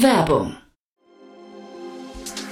Werbung 0.00 0.56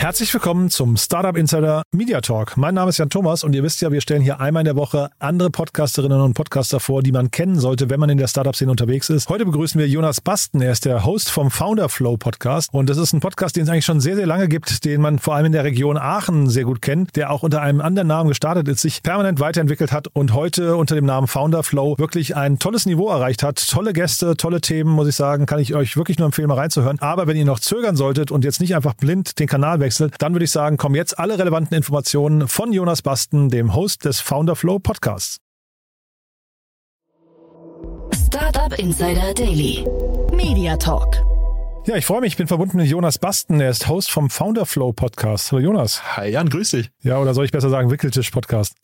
Herzlich 0.00 0.32
willkommen 0.32 0.70
zum 0.70 0.96
Startup 0.96 1.36
Insider 1.36 1.82
Media 1.92 2.22
Talk. 2.22 2.56
Mein 2.56 2.72
Name 2.72 2.88
ist 2.88 2.96
Jan 2.96 3.10
Thomas 3.10 3.44
und 3.44 3.54
ihr 3.54 3.62
wisst 3.62 3.82
ja, 3.82 3.92
wir 3.92 4.00
stellen 4.00 4.22
hier 4.22 4.40
einmal 4.40 4.62
in 4.62 4.64
der 4.64 4.74
Woche 4.74 5.10
andere 5.18 5.50
Podcasterinnen 5.50 6.22
und 6.22 6.32
Podcaster 6.32 6.80
vor, 6.80 7.02
die 7.02 7.12
man 7.12 7.30
kennen 7.30 7.60
sollte, 7.60 7.90
wenn 7.90 8.00
man 8.00 8.08
in 8.08 8.16
der 8.16 8.26
Startup-Szene 8.26 8.70
unterwegs 8.70 9.10
ist. 9.10 9.28
Heute 9.28 9.44
begrüßen 9.44 9.78
wir 9.78 9.86
Jonas 9.86 10.22
Basten. 10.22 10.62
Er 10.62 10.72
ist 10.72 10.86
der 10.86 11.04
Host 11.04 11.30
vom 11.30 11.50
Founder 11.50 11.90
Flow 11.90 12.16
Podcast 12.16 12.72
und 12.72 12.88
das 12.88 12.96
ist 12.96 13.12
ein 13.12 13.20
Podcast, 13.20 13.56
den 13.56 13.64
es 13.64 13.68
eigentlich 13.68 13.84
schon 13.84 14.00
sehr, 14.00 14.16
sehr 14.16 14.24
lange 14.24 14.48
gibt, 14.48 14.86
den 14.86 15.02
man 15.02 15.18
vor 15.18 15.34
allem 15.34 15.44
in 15.44 15.52
der 15.52 15.64
Region 15.64 15.98
Aachen 15.98 16.48
sehr 16.48 16.64
gut 16.64 16.80
kennt, 16.80 17.14
der 17.16 17.30
auch 17.30 17.42
unter 17.42 17.60
einem 17.60 17.82
anderen 17.82 18.08
Namen 18.08 18.30
gestartet 18.30 18.68
ist, 18.68 18.80
sich 18.80 19.02
permanent 19.02 19.38
weiterentwickelt 19.38 19.92
hat 19.92 20.08
und 20.14 20.32
heute 20.32 20.76
unter 20.76 20.94
dem 20.94 21.04
Namen 21.04 21.26
Founder 21.26 21.62
Flow 21.62 21.98
wirklich 21.98 22.34
ein 22.36 22.58
tolles 22.58 22.86
Niveau 22.86 23.10
erreicht 23.10 23.42
hat. 23.42 23.62
Tolle 23.68 23.92
Gäste, 23.92 24.34
tolle 24.38 24.62
Themen, 24.62 24.92
muss 24.92 25.08
ich 25.08 25.16
sagen, 25.16 25.44
kann 25.44 25.58
ich 25.58 25.74
euch 25.74 25.98
wirklich 25.98 26.18
nur 26.18 26.24
empfehlen, 26.24 26.48
mal 26.48 26.54
reinzuhören. 26.54 26.98
Aber 27.00 27.26
wenn 27.26 27.36
ihr 27.36 27.44
noch 27.44 27.60
zögern 27.60 27.96
solltet 27.96 28.30
und 28.30 28.44
jetzt 28.44 28.62
nicht 28.62 28.74
einfach 28.74 28.94
blind 28.94 29.38
den 29.38 29.46
Kanal 29.46 29.78
wechselt, 29.90 30.14
dann 30.18 30.32
würde 30.34 30.44
ich 30.44 30.52
sagen, 30.52 30.76
kommen 30.76 30.94
jetzt 30.94 31.18
alle 31.18 31.38
relevanten 31.38 31.76
Informationen 31.76 32.46
von 32.46 32.72
Jonas 32.72 33.02
Basten, 33.02 33.48
dem 33.48 33.74
Host 33.74 34.04
des 34.04 34.20
Founder 34.20 34.54
Flow 34.54 34.78
Podcasts. 34.78 35.38
Startup 38.26 38.78
Insider 38.78 39.34
Daily. 39.34 39.84
Media 40.32 40.76
Talk. 40.76 41.29
Ja, 41.90 41.96
ich 41.96 42.06
freue 42.06 42.20
mich, 42.20 42.34
ich 42.34 42.36
bin 42.36 42.46
verbunden 42.46 42.76
mit 42.76 42.86
Jonas 42.86 43.18
Basten. 43.18 43.60
Er 43.60 43.68
ist 43.68 43.88
Host 43.88 44.12
vom 44.12 44.30
Founder 44.30 44.64
Flow 44.64 44.92
Podcast. 44.92 45.50
Hallo 45.50 45.60
Jonas. 45.60 46.16
Hi 46.16 46.28
Jan, 46.30 46.48
grüß 46.48 46.70
dich. 46.70 46.88
Ja, 47.02 47.18
oder 47.18 47.34
soll 47.34 47.46
ich 47.46 47.50
besser 47.50 47.68
sagen 47.68 47.90
Wickeltisch 47.90 48.30
Podcast? 48.30 48.76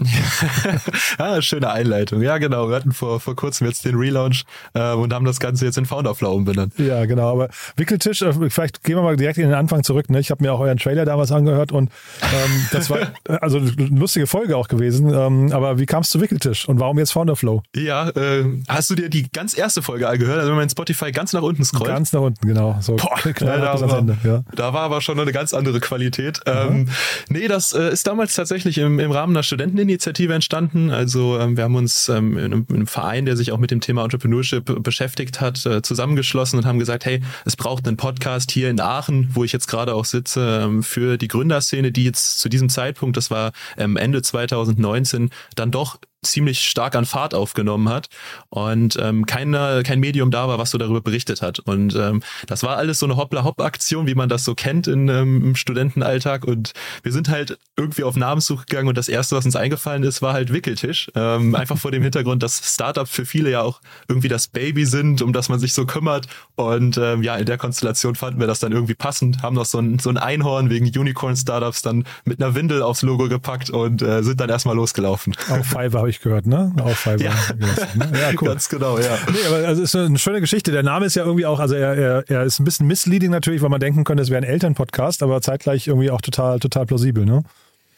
ah, 1.18 1.40
schöne 1.40 1.70
Einleitung. 1.70 2.20
Ja, 2.20 2.38
genau. 2.38 2.68
Wir 2.68 2.74
hatten 2.74 2.90
vor, 2.90 3.20
vor 3.20 3.36
kurzem 3.36 3.68
jetzt 3.68 3.84
den 3.84 3.94
Relaunch 3.94 4.42
äh, 4.74 4.92
und 4.92 5.14
haben 5.14 5.24
das 5.24 5.38
Ganze 5.38 5.66
jetzt 5.66 5.78
in 5.78 5.86
Founder 5.86 6.16
Flow 6.16 6.32
umbenannt. 6.34 6.76
Ja, 6.80 7.04
genau. 7.04 7.30
Aber 7.30 7.48
Wickeltisch, 7.76 8.22
äh, 8.22 8.32
vielleicht 8.50 8.82
gehen 8.82 8.96
wir 8.96 9.02
mal 9.02 9.14
direkt 9.14 9.38
in 9.38 9.44
den 9.44 9.54
Anfang 9.54 9.84
zurück. 9.84 10.10
Ne? 10.10 10.18
Ich 10.18 10.32
habe 10.32 10.42
mir 10.42 10.52
auch 10.52 10.58
euren 10.58 10.78
Trailer 10.78 11.04
damals 11.04 11.30
angehört 11.30 11.70
und 11.70 11.92
ähm, 12.22 12.66
das 12.72 12.90
war 12.90 12.98
also 13.40 13.58
eine 13.58 13.70
lustige 13.70 14.26
Folge 14.26 14.56
auch 14.56 14.66
gewesen. 14.66 15.14
Ähm, 15.14 15.52
aber 15.52 15.78
wie 15.78 15.86
kam 15.86 16.02
es 16.02 16.10
zu 16.10 16.20
Wickeltisch 16.20 16.68
und 16.68 16.80
warum 16.80 16.98
jetzt 16.98 17.12
Founder 17.12 17.36
Flow? 17.36 17.62
Ja, 17.76 18.08
äh, 18.08 18.46
hast 18.66 18.90
du 18.90 18.96
dir 18.96 19.08
die 19.08 19.30
ganz 19.30 19.56
erste 19.56 19.80
Folge 19.80 20.08
angehört? 20.08 20.38
Also 20.38 20.48
wenn 20.48 20.56
man 20.56 20.64
in 20.64 20.70
Spotify 20.70 21.12
ganz 21.12 21.32
nach 21.32 21.42
unten 21.42 21.64
scrollt. 21.64 21.86
Ganz 21.86 22.12
nach 22.12 22.22
unten, 22.22 22.44
genau. 22.44 22.76
So 22.80 22.95
Boah, 22.96 23.18
da, 23.38 23.80
war, 23.80 23.98
Ende, 23.98 24.16
ja. 24.24 24.42
da 24.54 24.72
war 24.72 24.82
aber 24.82 25.00
schon 25.00 25.18
eine 25.18 25.32
ganz 25.32 25.54
andere 25.54 25.80
Qualität. 25.80 26.40
Ähm, 26.46 26.88
nee, 27.28 27.48
das 27.48 27.72
äh, 27.72 27.90
ist 27.90 28.06
damals 28.06 28.34
tatsächlich 28.34 28.78
im, 28.78 28.98
im 28.98 29.10
Rahmen 29.10 29.34
einer 29.34 29.42
Studenteninitiative 29.42 30.34
entstanden. 30.34 30.90
Also 30.90 31.38
ähm, 31.38 31.56
wir 31.56 31.64
haben 31.64 31.74
uns 31.74 32.08
ähm, 32.08 32.38
in, 32.38 32.44
einem, 32.44 32.66
in, 32.68 32.76
einem, 32.76 32.86
Verein, 32.86 33.26
der 33.26 33.36
sich 33.36 33.52
auch 33.52 33.58
mit 33.58 33.70
dem 33.70 33.80
Thema 33.80 34.02
Entrepreneurship 34.04 34.82
beschäftigt 34.82 35.40
hat, 35.40 35.64
äh, 35.66 35.82
zusammengeschlossen 35.82 36.58
und 36.58 36.66
haben 36.66 36.78
gesagt, 36.78 37.04
hey, 37.04 37.22
es 37.44 37.56
braucht 37.56 37.86
einen 37.86 37.96
Podcast 37.96 38.50
hier 38.50 38.70
in 38.70 38.80
Aachen, 38.80 39.30
wo 39.32 39.44
ich 39.44 39.52
jetzt 39.52 39.66
gerade 39.66 39.94
auch 39.94 40.04
sitze, 40.04 40.62
ähm, 40.64 40.82
für 40.82 41.18
die 41.18 41.28
Gründerszene, 41.28 41.92
die 41.92 42.04
jetzt 42.04 42.38
zu 42.38 42.48
diesem 42.48 42.68
Zeitpunkt, 42.68 43.16
das 43.16 43.30
war 43.30 43.52
ähm, 43.76 43.96
Ende 43.96 44.22
2019, 44.22 45.30
dann 45.54 45.70
doch 45.70 45.98
ziemlich 46.26 46.60
stark 46.60 46.94
an 46.94 47.06
Fahrt 47.06 47.34
aufgenommen 47.34 47.88
hat 47.88 48.08
und 48.48 48.96
ähm, 49.00 49.26
keine, 49.26 49.82
kein 49.84 50.00
Medium 50.00 50.30
da 50.30 50.48
war, 50.48 50.58
was 50.58 50.70
so 50.70 50.78
darüber 50.78 51.00
berichtet 51.00 51.42
hat. 51.42 51.60
Und 51.60 51.94
ähm, 51.94 52.22
das 52.46 52.62
war 52.62 52.76
alles 52.76 52.98
so 52.98 53.06
eine 53.06 53.16
Hoppla-Hopp-Aktion, 53.16 54.06
wie 54.06 54.14
man 54.14 54.28
das 54.28 54.44
so 54.44 54.54
kennt 54.54 54.86
in, 54.86 55.08
ähm, 55.08 55.42
im 55.42 55.56
Studentenalltag. 55.56 56.44
Und 56.44 56.72
wir 57.02 57.12
sind 57.12 57.28
halt 57.28 57.58
irgendwie 57.76 58.04
auf 58.04 58.16
Namenssuche 58.16 58.66
gegangen 58.66 58.88
und 58.88 58.98
das 58.98 59.08
Erste, 59.08 59.36
was 59.36 59.44
uns 59.44 59.56
eingefallen 59.56 60.02
ist, 60.02 60.22
war 60.22 60.32
halt 60.32 60.52
Wickeltisch. 60.52 61.10
Ähm, 61.14 61.54
einfach 61.54 61.78
vor 61.78 61.90
dem 61.90 62.02
Hintergrund, 62.02 62.42
dass 62.42 62.74
Startups 62.74 63.10
für 63.10 63.26
viele 63.26 63.50
ja 63.50 63.62
auch 63.62 63.80
irgendwie 64.08 64.28
das 64.28 64.48
Baby 64.48 64.86
sind, 64.86 65.22
um 65.22 65.32
das 65.32 65.48
man 65.48 65.58
sich 65.58 65.72
so 65.72 65.86
kümmert. 65.86 66.26
Und 66.54 66.98
ähm, 66.98 67.22
ja, 67.22 67.36
in 67.36 67.46
der 67.46 67.58
Konstellation 67.58 68.14
fanden 68.14 68.40
wir 68.40 68.46
das 68.46 68.60
dann 68.60 68.72
irgendwie 68.72 68.94
passend, 68.94 69.42
haben 69.42 69.54
noch 69.54 69.64
so 69.66 69.78
ein, 69.78 69.98
so 69.98 70.10
ein 70.10 70.16
Einhorn 70.16 70.70
wegen 70.70 70.86
Unicorn-Startups 70.86 71.82
dann 71.82 72.04
mit 72.24 72.42
einer 72.42 72.54
Windel 72.54 72.82
aufs 72.82 73.02
Logo 73.02 73.28
gepackt 73.28 73.70
und 73.70 74.02
äh, 74.02 74.22
sind 74.22 74.40
dann 74.40 74.50
erstmal 74.50 74.76
losgelaufen. 74.76 75.34
Auf 75.48 75.66
Fiverr 75.66 76.00
habe 76.00 76.10
ich 76.10 76.15
gehört, 76.20 76.46
ne? 76.46 76.72
Auf 76.80 76.98
Fiverr. 76.98 77.20
Ja, 77.20 77.34
ne? 77.56 78.18
ja 78.18 78.30
cool. 78.40 78.48
ganz 78.48 78.68
genau, 78.68 78.98
ja. 78.98 79.18
Nee, 79.30 79.38
aber 79.46 79.68
also 79.68 79.82
ist 79.82 79.94
eine 79.96 80.18
schöne 80.18 80.40
Geschichte. 80.40 80.72
Der 80.72 80.82
Name 80.82 81.06
ist 81.06 81.16
ja 81.16 81.24
irgendwie 81.24 81.46
auch, 81.46 81.60
also 81.60 81.74
er, 81.74 81.94
er, 81.94 82.24
er 82.28 82.42
ist 82.44 82.58
ein 82.58 82.64
bisschen 82.64 82.86
misleading 82.86 83.30
natürlich, 83.30 83.62
weil 83.62 83.68
man 83.68 83.80
denken 83.80 84.04
könnte, 84.04 84.22
es 84.22 84.30
wäre 84.30 84.42
ein 84.42 84.48
Elternpodcast, 84.48 85.22
aber 85.22 85.40
zeitgleich 85.40 85.86
irgendwie 85.88 86.10
auch 86.10 86.20
total, 86.20 86.58
total 86.58 86.86
plausibel, 86.86 87.24
ne? 87.24 87.42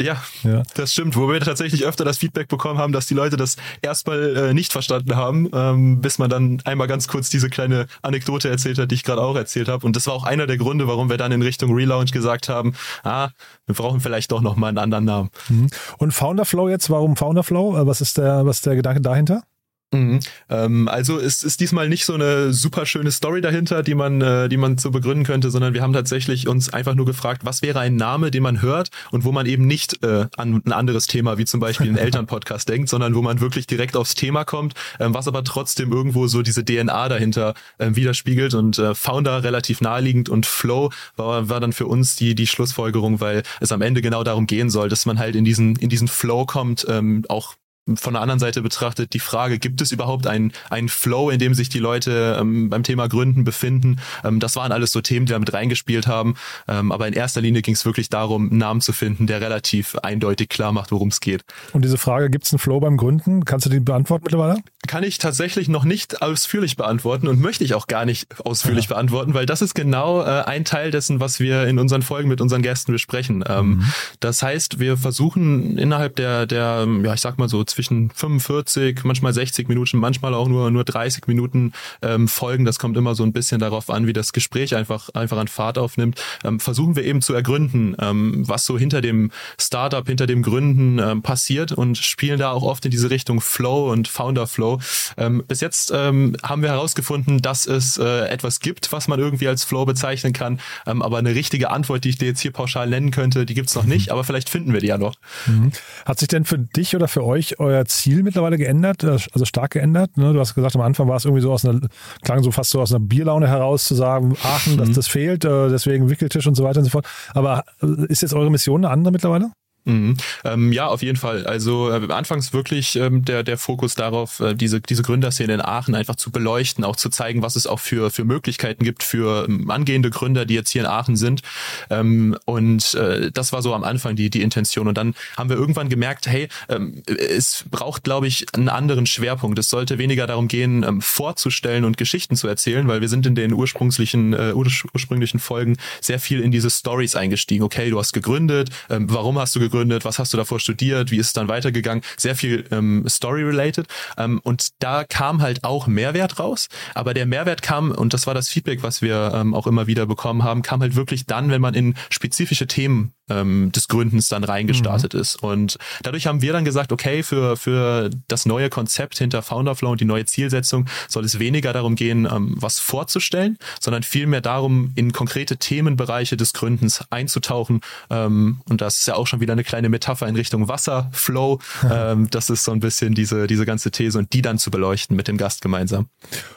Ja, 0.00 0.22
ja, 0.44 0.62
das 0.75 0.92
stimmt. 0.92 1.16
Wo 1.16 1.28
wir 1.28 1.41
tatsächlich 1.41 1.84
öfter 1.84 2.04
das 2.04 2.19
Feedback 2.19 2.47
bekommen 2.47 2.78
haben, 2.78 2.92
dass 2.92 3.06
die 3.06 3.14
Leute 3.14 3.36
das 3.36 3.56
erstmal 3.82 4.36
äh, 4.36 4.54
nicht 4.54 4.70
verstanden 4.70 5.16
haben, 5.16 5.50
ähm, 5.53 6.00
bis 6.00 6.19
man 6.19 6.31
dann 6.31 6.62
einmal 6.64 6.86
ganz 6.86 7.09
kurz 7.09 7.31
diese 7.31 7.50
kleine 7.50 7.86
Anekdote 8.03 8.48
erzählt 8.48 8.78
hat, 8.78 8.92
die 8.92 8.94
ich 8.94 9.03
gerade 9.03 9.20
auch 9.20 9.34
erzählt 9.34 9.66
habe. 9.66 9.84
Und 9.84 9.97
das 9.97 10.06
war 10.06 10.14
auch 10.14 10.22
einer 10.22 10.47
der 10.47 10.56
Gründe, 10.56 10.86
warum 10.86 11.10
wir 11.10 11.16
dann 11.16 11.32
in 11.32 11.42
Richtung 11.42 11.75
Relaunch 11.75 12.12
gesagt 12.12 12.48
haben, 12.48 12.75
ah, 13.03 13.31
wir 13.66 13.75
brauchen 13.75 14.00
vielleicht 14.00 14.31
doch 14.31 14.41
nochmal 14.41 14.69
einen 14.69 14.78
anderen 14.78 15.04
Namen. 15.04 15.31
Mhm. 15.48 15.69
Und 15.98 16.12
Founderflow 16.12 16.69
jetzt, 16.69 16.91
warum 16.91 17.16
Founderflow? 17.16 17.76
Äh, 17.76 17.86
was 17.86 18.00
ist 18.00 18.19
der, 18.19 18.47
was 18.47 18.59
ist 18.59 18.66
der 18.66 18.76
Gedanke 18.76 19.00
dahinter? 19.00 19.42
Mhm. 19.91 20.21
Ähm, 20.50 20.87
also 20.88 21.19
es 21.19 21.43
ist 21.43 21.60
diesmal 21.60 21.88
nicht 21.88 22.04
so 22.04 22.12
eine 22.12 22.53
super 22.53 22.84
schöne 22.84 23.10
Story 23.10 23.41
dahinter, 23.41 23.82
die 23.82 23.94
man, 23.94 24.21
äh, 24.21 24.49
die 24.50 24.59
man 24.59 24.76
so 24.76 24.91
begründen 24.91 25.25
könnte, 25.25 25.50
sondern 25.50 25.72
wir 25.72 25.81
haben 25.81 25.94
tatsächlich 25.94 26.47
uns 26.47 26.71
einfach 26.71 26.94
nur 26.94 27.06
gefragt, 27.06 27.47
was 27.47 27.62
wäre 27.62 27.81
ein 27.81 27.97
Name, 27.97 28.31
den 28.31 28.43
man 28.43 28.60
hört 28.60 28.91
und 29.12 29.25
wo 29.25 29.32
man 29.32 29.47
eben 29.47 29.66
nicht 29.66 30.04
äh, 30.04 30.27
an 30.37 30.62
ein 30.66 30.72
anderes 30.72 31.06
Thema 31.06 31.38
wie 31.38 31.47
zum 31.47 31.60
Beispiel 31.60 31.88
einen 31.88 31.97
Elternpodcast 32.09 32.69
denkt, 32.69 32.91
sondern 32.91 33.15
wo 33.15 33.22
man 33.22 33.41
wirklich 33.41 33.66
direkt 33.66 33.97
aufs 33.97 34.15
Thema 34.15 34.44
kommt, 34.44 34.75
ähm, 35.00 35.15
was 35.15 35.27
aber 35.27 35.43
trotzdem 35.43 35.91
irgendwo 35.91 36.27
so 36.27 36.43
diese 36.43 36.66
DNA 36.66 37.09
dahinter 37.09 37.54
äh, 37.78 37.88
widerspiegelt 37.93 38.53
und 38.53 38.78
äh, 38.78 38.94
Founder 38.94 39.43
relativ 39.43 39.81
naheliegend 39.81 40.28
und 40.28 40.44
Flow 40.44 40.91
war, 41.16 41.48
war 41.48 41.60
dann 41.60 41.72
für 41.72 41.87
uns 41.87 42.15
die 42.15 42.34
die 42.34 42.47
Schlussfolgerung, 42.47 43.21
weil 43.21 43.43
es 43.60 43.72
am 43.72 43.81
Ende 43.81 44.03
genau 44.03 44.22
darum 44.22 44.47
gehen 44.47 44.69
soll, 44.69 44.91
dass 44.91 45.06
man 45.06 45.19
halt 45.19 45.34
in 45.34 45.47
diesen 45.47 45.77
in 45.77 45.88
diesen 45.88 46.09
Flow 46.09 46.44
kommt, 46.44 46.84
ähm, 46.91 47.25
auch 47.31 47.54
von 47.97 48.15
der 48.15 48.22
anderen 48.22 48.38
Seite 48.38 48.62
betrachtet 48.62 49.12
die 49.15 49.19
Frage, 49.19 49.59
gibt 49.59 49.81
es 49.81 49.93
überhaupt 49.93 50.26
einen, 50.26 50.53
einen 50.71 50.88
Flow, 50.88 51.31
in 51.31 51.38
dem 51.38 51.54
sich 51.54 51.69
die 51.69 51.78
Leute 51.78 52.37
ähm, 52.41 52.71
beim 52.71 52.82
Thema 52.82 53.09
Gründen 53.09 53.44
befinden? 53.44 54.00
Ähm, 54.25 54.41
das 54.41 54.57
waren 54.57 54.72
alles 54.72 54.92
so 54.92 55.01
Themen, 55.01 55.27
die 55.27 55.33
wir 55.33 55.39
mit 55.39 55.53
reingespielt 55.53 56.07
haben. 56.07 56.34
Ähm, 56.66 56.92
aber 56.92 57.09
in 57.09 57.15
erster 57.15 57.41
Linie 57.41 57.63
ging 57.63 57.74
es 57.74 57.84
wirklich 57.84 58.09
darum, 58.09 58.51
einen 58.51 58.59
Namen 58.59 58.80
zu 58.80 58.92
finden, 58.92 59.27
der 59.27 59.41
relativ 59.41 59.97
eindeutig 59.97 60.48
klar 60.48 60.72
macht, 60.72 60.92
worum 60.92 61.09
es 61.09 61.21
geht. 61.21 61.45
Und 61.72 61.84
diese 61.84 61.98
Frage, 61.98 62.30
gibt 62.30 62.47
es 62.47 62.53
einen 62.53 62.59
Flow 62.59 62.80
beim 62.80 62.97
Gründen? 62.97 63.45
Kannst 63.45 63.66
du 63.66 63.71
die 63.71 63.80
beantworten 63.80 64.24
mittlerweile? 64.24 64.63
Kann 64.89 65.05
ich 65.05 65.19
tatsächlich 65.19 65.69
noch 65.69 65.85
nicht 65.85 66.23
ausführlich 66.23 66.77
beantworten 66.77 67.29
und 67.29 67.41
möchte 67.41 67.63
ich 67.63 67.75
auch 67.75 67.87
gar 67.87 68.05
nicht 68.05 68.41
ausführlich 68.41 68.87
ja. 68.87 68.95
beantworten, 68.95 69.35
weil 69.35 69.47
das 69.47 69.63
ist 69.63 69.75
genau 69.75 70.23
äh, 70.23 70.43
ein 70.45 70.65
Teil 70.65 70.91
dessen, 70.91 71.21
was 71.21 71.39
wir 71.39 71.67
in 71.67 71.79
unseren 71.79 72.03
Folgen 72.03 72.29
mit 72.29 72.41
unseren 72.41 72.63
Gästen 72.63 72.93
besprechen. 72.93 73.45
Ähm, 73.47 73.69
mhm. 73.69 73.93
Das 74.21 74.43
heißt, 74.43 74.81
wir 74.81 74.97
versuchen 74.97 75.79
innerhalb 75.79 76.17
der, 76.17 76.47
der, 76.47 76.89
ja, 77.05 77.15
ich 77.15 77.21
sag 77.21 77.39
mal 77.39 77.49
so, 77.49 77.63
zwischen 77.65 78.11
45, 78.11 79.05
manchmal 79.05 79.33
60 79.33 79.69
Minuten, 79.69 79.99
manchmal 79.99 80.35
auch 80.35 80.49
nur, 80.49 80.71
nur 80.71 80.85
30 80.85 81.27
Minuten 81.27 81.73
ähm, 82.03 82.27
Folgen. 82.27 82.65
Das 82.65 82.79
kommt 82.79 82.97
immer 82.97 83.15
so 83.15 83.23
ein 83.23 83.33
bisschen 83.33 83.61
darauf 83.61 83.91
an, 83.91 84.07
wie 84.07 84.13
das 84.15 84.33
Gespräch 84.33 84.75
einfach, 84.75 85.11
einfach 85.11 85.37
an 85.37 85.49
Fahrt 85.49 85.77
aufnimmt. 85.77 86.21
Ähm, 86.45 86.61
versuchen 86.61 86.97
wir 86.97 87.05
eben 87.05 87.21
zu 87.21 87.35
ergründen, 87.35 87.95
ähm, 88.01 88.49
was 88.49 88.65
so 88.65 88.79
hinter 88.79 89.03
dem 89.03 89.31
Startup, 89.61 90.07
hinter 90.07 90.27
dem 90.27 90.43
Gründen 90.43 90.99
ähm, 90.99 91.23
passiert 91.23 91.73
und 91.73 91.99
spielen 91.99 92.39
da 92.39 92.53
auch 92.53 92.63
oft 92.63 92.85
in 92.87 92.91
diese 92.91 93.11
Richtung 93.11 93.41
Flow 93.41 93.93
und 93.93 94.09
Founder 94.09 94.47
Flow. 94.47 94.78
Ähm, 95.16 95.45
bis 95.47 95.60
jetzt 95.60 95.92
ähm, 95.95 96.36
haben 96.42 96.63
wir 96.63 96.71
herausgefunden, 96.71 97.41
dass 97.41 97.66
es 97.66 97.98
äh, 97.98 98.28
etwas 98.28 98.60
gibt, 98.60 98.92
was 98.92 99.09
man 99.09 99.19
irgendwie 99.19 99.48
als 99.48 99.65
Flow 99.65 99.84
bezeichnen 99.84 100.33
kann. 100.33 100.60
Ähm, 100.86 101.03
aber 101.03 101.19
eine 101.19 101.34
richtige 101.34 101.71
Antwort, 101.71 102.04
die 102.04 102.10
ich 102.10 102.19
dir 102.19 102.28
jetzt 102.28 102.41
hier 102.41 102.53
pauschal 102.53 102.89
nennen 102.89 103.10
könnte, 103.10 103.47
die 103.47 103.54
gibt's 103.54 103.75
noch 103.75 103.84
nicht. 103.84 104.10
Aber 104.10 104.25
vielleicht 104.25 104.48
finden 104.48 104.72
wir 104.72 104.80
die 104.80 104.89
ja 104.89 104.98
noch. 104.98 105.15
Mhm. 105.47 105.72
Hat 106.04 106.19
sich 106.19 106.28
denn 106.28 106.45
für 106.45 106.59
dich 106.59 106.95
oder 106.97 107.09
für 107.09 107.25
euch 107.25 107.59
euer 107.59 107.84
Ziel 107.86 108.22
mittlerweile 108.22 108.59
geändert? 108.59 109.04
Äh, 109.04 109.19
also 109.33 109.45
stark 109.45 109.72
geändert? 109.72 110.16
Ne? 110.16 110.33
Du 110.33 110.41
hast 110.41 110.54
gesagt, 110.54 110.75
am 110.77 110.83
Anfang 110.83 111.09
war 111.09 111.16
es 111.16 111.25
irgendwie 111.25 111.42
so 111.42 111.53
aus 111.53 111.65
einer, 111.65 111.80
klang 112.22 112.42
so 112.42 112.51
fast 112.51 112.71
so 112.71 112.80
aus 112.80 112.92
einer 112.92 113.01
Bierlaune 113.04 113.48
heraus 113.48 113.84
zu 113.84 113.95
sagen, 113.95 114.36
Aachen, 114.42 114.75
mhm. 114.75 114.78
dass 114.78 114.91
das 114.92 115.09
fehlt, 115.09 115.45
äh, 115.45 115.69
deswegen 115.69 116.10
Wickeltisch 116.10 116.47
und 116.47 116.54
so 116.54 116.65
weiter 116.65 116.78
und 116.78 116.84
so 116.84 116.91
fort. 116.91 117.07
Aber 117.34 117.65
äh, 117.83 118.07
ist 118.09 118.22
jetzt 118.22 118.34
eure 118.34 118.51
Mission 118.51 118.84
eine 118.84 118.92
andere 118.92 119.13
mittlerweile? 119.13 119.51
Mhm. 119.89 120.17
Ähm, 120.45 120.73
ja, 120.73 120.87
auf 120.87 121.03
jeden 121.03 121.17
Fall. 121.17 121.47
Also 121.47 121.91
äh, 121.91 122.13
anfangs 122.13 122.53
wirklich 122.53 122.97
ähm, 122.97 123.25
der, 123.25 123.43
der 123.43 123.57
Fokus 123.57 123.95
darauf, 123.95 124.41
äh, 124.41 124.55
diese, 124.55 124.83
diese 124.83 125.03
Gründerszene 125.03 125.55
in 125.55 125.61
Aachen 125.63 125.95
einfach 125.95 126.17
zu 126.17 126.31
beleuchten, 126.31 126.85
auch 126.85 126.97
zu 126.97 127.09
zeigen, 127.09 127.41
was 127.41 127.57
es 127.57 127.67
auch 127.67 127.81
für, 127.81 128.11
für 128.11 128.25
Möglichkeiten 128.25 128.85
gibt 128.85 129.03
für 129.03 129.47
ähm, 129.49 129.71
angehende 129.71 130.11
Gründer, 130.11 130.45
die 130.45 130.53
jetzt 130.53 130.71
hier 130.71 130.83
in 130.83 130.87
Aachen 130.87 131.17
sind. 131.17 131.41
Ähm, 131.89 132.37
und 132.45 132.95
äh, 132.95 133.31
das 133.33 133.55
war 133.55 133.63
so 133.63 133.73
am 133.73 133.83
Anfang 133.83 134.15
die, 134.15 134.29
die 134.29 134.43
Intention. 134.43 134.89
Und 134.89 134.99
dann 134.99 135.15
haben 135.39 135.49
wir 135.49 135.57
irgendwann 135.57 135.89
gemerkt, 135.89 136.27
hey, 136.27 136.49
ähm, 136.69 137.03
es 137.07 137.65
braucht, 137.71 138.05
glaube 138.05 138.27
ich, 138.27 138.45
einen 138.53 138.69
anderen 138.69 139.07
Schwerpunkt. 139.07 139.59
Es 139.59 139.71
sollte 139.71 139.97
weniger 139.97 140.27
darum 140.27 140.49
gehen, 140.49 140.83
ähm, 140.83 141.01
vorzustellen 141.01 141.87
und 141.87 141.97
Geschichten 141.97 142.37
zu 142.37 142.47
erzählen, 142.47 142.87
weil 142.89 143.01
wir 143.01 143.09
sind 143.09 143.25
in 143.25 143.35
den 143.35 143.55
ursprünglichen, 143.55 144.35
äh, 144.35 144.53
ursprünglichen 144.53 145.41
Folgen 145.41 145.79
sehr 146.03 146.21
viel 146.21 146.41
in 146.41 146.51
diese 146.51 146.69
Stories 146.69 147.17
eingestiegen. 147.17 147.65
Okay, 147.65 147.89
du 147.89 147.99
hast 147.99 148.13
gegründet, 148.13 148.69
ähm, 148.91 149.07
warum 149.09 149.39
hast 149.39 149.57
du 149.57 149.61
gegründet? 149.61 149.78
Gegründet, 149.78 150.04
was 150.04 150.19
hast 150.19 150.33
du 150.33 150.36
davor 150.36 150.59
studiert, 150.59 151.10
wie 151.10 151.19
ist 151.19 151.28
es 151.28 151.33
dann 151.33 151.48
weitergegangen, 151.48 152.03
sehr 152.16 152.34
viel 152.34 152.65
ähm, 152.72 153.04
Story-related. 153.09 153.86
Ähm, 154.16 154.41
und 154.42 154.69
da 154.80 155.04
kam 155.04 155.41
halt 155.41 155.63
auch 155.63 155.86
Mehrwert 155.86 156.39
raus, 156.39 156.69
aber 156.95 157.15
der 157.15 157.27
Mehrwert 157.27 157.63
kam, 157.63 157.92
und 157.92 158.13
das 158.13 158.27
war 158.27 158.34
das 158.34 158.48
Feedback, 158.48 158.83
was 158.83 159.03
wir 159.03 159.33
ähm, 159.34 159.54
auch 159.54 159.66
immer 159.66 159.86
wieder 159.86 160.07
bekommen 160.07 160.42
haben, 160.42 160.63
kam 160.63 160.80
halt 160.80 160.97
wirklich 160.97 161.27
dann, 161.27 161.51
wenn 161.51 161.60
man 161.60 161.75
in 161.75 161.95
spezifische 162.10 162.66
Themen 162.66 163.13
ähm, 163.28 163.72
des 163.72 163.89
Gründens 163.89 164.28
dann 164.28 164.45
reingestartet 164.45 165.15
mhm. 165.15 165.21
ist. 165.21 165.42
Und 165.42 165.78
dadurch 166.03 166.27
haben 166.27 166.42
wir 166.42 166.53
dann 166.53 166.65
gesagt, 166.65 166.92
okay, 166.92 167.22
für, 167.22 167.57
für 167.57 168.10
das 168.28 168.47
neue 168.47 168.71
Konzept 168.71 169.19
hinter 169.19 169.42
Founderflow 169.42 169.91
und 169.92 170.01
die 170.01 170.04
neue 170.04 170.25
Zielsetzung 170.25 170.86
soll 171.09 171.25
es 171.25 171.39
weniger 171.39 171.72
darum 171.72 171.95
gehen, 171.95 172.27
ähm, 172.30 172.54
was 172.59 172.78
vorzustellen, 172.78 173.59
sondern 173.80 174.03
vielmehr 174.03 174.41
darum, 174.41 174.92
in 174.95 175.13
konkrete 175.13 175.57
Themenbereiche 175.57 176.36
des 176.36 176.53
Gründens 176.53 177.04
einzutauchen. 177.10 177.80
Ähm, 178.10 178.60
und 178.69 178.80
das 178.80 178.98
ist 178.98 179.07
ja 179.09 179.15
auch 179.15 179.27
schon 179.27 179.41
wieder 179.41 179.53
eine 179.53 179.65
kleine 179.65 179.89
Metapher 179.89 180.28
in 180.28 180.36
Richtung 180.36 180.69
Wasserflow. 180.69 181.59
ähm, 181.91 182.28
das 182.30 182.51
ist 182.51 182.65
so 182.65 182.72
ein 182.72 182.80
bisschen 182.80 183.15
diese, 183.15 183.47
diese 183.47 183.66
ganze 183.66 183.91
These 183.91 184.19
und 184.19 184.33
die 184.33 184.42
dann 184.42 184.59
zu 184.59 184.71
beleuchten 184.71 185.16
mit 185.16 185.28
dem 185.28 185.36
Gast 185.36 185.63
gemeinsam. 185.63 186.09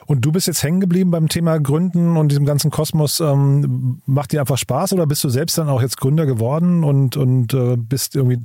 Und 0.05 0.21
du 0.21 0.31
bist 0.31 0.47
jetzt 0.47 0.63
hängen 0.63 0.79
geblieben 0.79 1.11
beim 1.11 1.29
Thema 1.29 1.59
Gründen 1.59 2.17
und 2.17 2.29
diesem 2.29 2.45
ganzen 2.45 2.71
Kosmos. 2.71 3.19
Ähm, 3.19 4.01
macht 4.05 4.31
dir 4.31 4.41
einfach 4.41 4.57
Spaß 4.57 4.93
oder 4.93 5.05
bist 5.07 5.23
du 5.23 5.29
selbst 5.29 5.57
dann 5.57 5.69
auch 5.69 5.81
jetzt 5.81 5.97
Gründer 5.97 6.25
geworden? 6.25 6.60
Geworden 6.61 6.83
und, 6.83 7.17
und 7.17 7.53
äh, 7.53 7.75
bist 7.77 8.15
irgendwie, 8.15 8.39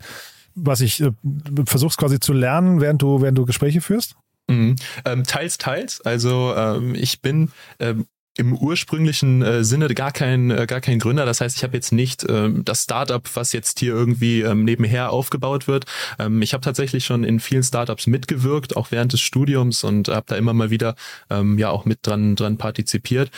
was 0.55 0.81
ich, 0.81 1.01
äh, 1.01 1.13
versuchst 1.67 1.99
quasi 1.99 2.21
zu 2.21 2.33
lernen, 2.33 2.81
während 2.81 3.03
du, 3.03 3.21
während 3.21 3.39
du 3.39 3.45
Gespräche 3.45 3.81
führst? 3.81 4.17
Mhm. 4.49 4.77
Ähm, 5.05 5.25
teils, 5.25 5.59
teils. 5.59 6.01
Also 6.03 6.55
ähm, 6.57 6.95
ich 6.95 7.21
bin 7.21 7.51
ähm, 7.79 8.07
im 8.37 8.57
ursprünglichen 8.57 9.43
äh, 9.43 9.65
Sinne 9.65 9.89
gar 9.95 10.13
kein 10.13 10.51
äh, 10.51 10.67
gar 10.67 10.81
kein 10.81 10.99
Gründer. 10.99 11.25
Das 11.25 11.41
heißt, 11.41 11.57
ich 11.57 11.65
habe 11.65 11.75
jetzt 11.75 11.93
nicht 11.93 12.25
ähm, 12.29 12.65
das 12.65 12.83
Startup, 12.83 13.23
was 13.35 13.53
jetzt 13.53 13.79
hier 13.79 13.93
irgendwie 13.93 14.43
ähm, 14.43 14.65
nebenher 14.65 15.11
aufgebaut 15.11 15.69
wird. 15.69 15.87
Ähm, 16.19 16.43
ich 16.43 16.53
habe 16.53 16.63
tatsächlich 16.63 17.05
schon 17.05 17.25
in 17.25 17.41
vielen 17.41 17.63
Startups 17.63 18.07
mitgewirkt, 18.07 18.77
auch 18.77 18.91
während 18.91 19.13
des 19.13 19.21
Studiums 19.21 19.85
und 19.85 20.09
habe 20.09 20.27
da 20.29 20.37
immer 20.37 20.53
mal 20.53 20.71
wieder 20.71 20.97
ähm, 21.31 21.59
ja 21.59 21.71
auch 21.71 21.85
mit 21.85 22.01
dran 22.03 22.37
dran 22.37 22.59
partizipiert. 22.59 23.31